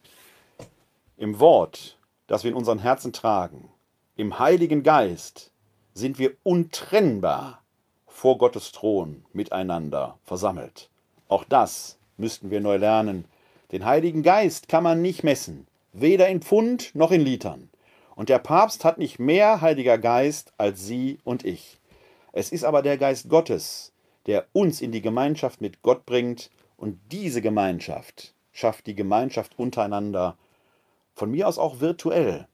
[1.17, 3.69] im Wort, das wir in unseren Herzen tragen,
[4.17, 5.53] im Heiligen Geist,
[5.93, 7.63] sind wir untrennbar
[8.09, 10.91] vor Gottes Thron miteinander versammelt.
[11.29, 13.27] Auch das müssten wir neu lernen.
[13.71, 17.71] Den Heiligen Geist kann man nicht messen weder in Pfund noch in Litern.
[18.17, 21.81] Und der Papst hat nicht mehr Heiliger Geist als Sie und ich.
[22.33, 23.93] Es ist aber der Geist Gottes,
[24.27, 30.37] der uns in die Gemeinschaft mit Gott bringt, und diese Gemeinschaft schafft die Gemeinschaft untereinander,
[31.15, 32.49] von mir aus auch virtuell.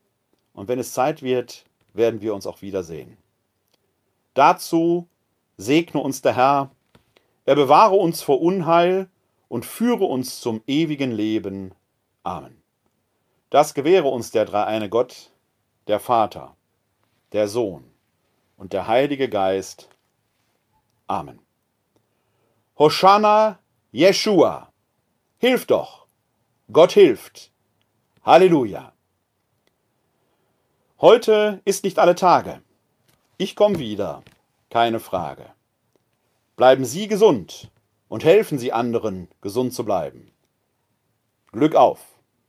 [0.53, 1.65] Und wenn es Zeit wird,
[1.95, 3.17] werden wir uns auch wiedersehen.
[4.35, 5.09] Dazu
[5.57, 6.71] segne uns der Herr,
[7.47, 9.09] er bewahre uns vor Unheil
[9.49, 11.73] und führe uns zum ewigen Leben.
[12.23, 12.60] Amen.
[13.51, 15.33] Das gewähre uns der dreieine Gott,
[15.89, 16.57] der Vater,
[17.33, 17.85] der Sohn
[18.57, 19.89] und der Heilige Geist.
[21.09, 21.41] Amen.
[22.79, 23.59] Hosanna
[23.91, 24.73] Jeshua.
[25.39, 26.07] Hilf doch.
[26.73, 27.51] Gott hilft.
[28.23, 28.93] Halleluja.
[31.01, 32.63] Heute ist nicht alle Tage.
[33.37, 34.23] Ich komme wieder,
[34.69, 35.47] keine Frage.
[36.55, 37.73] Bleiben Sie gesund
[38.09, 40.31] und helfen Sie anderen, gesund zu bleiben.
[41.51, 42.20] Glück auf!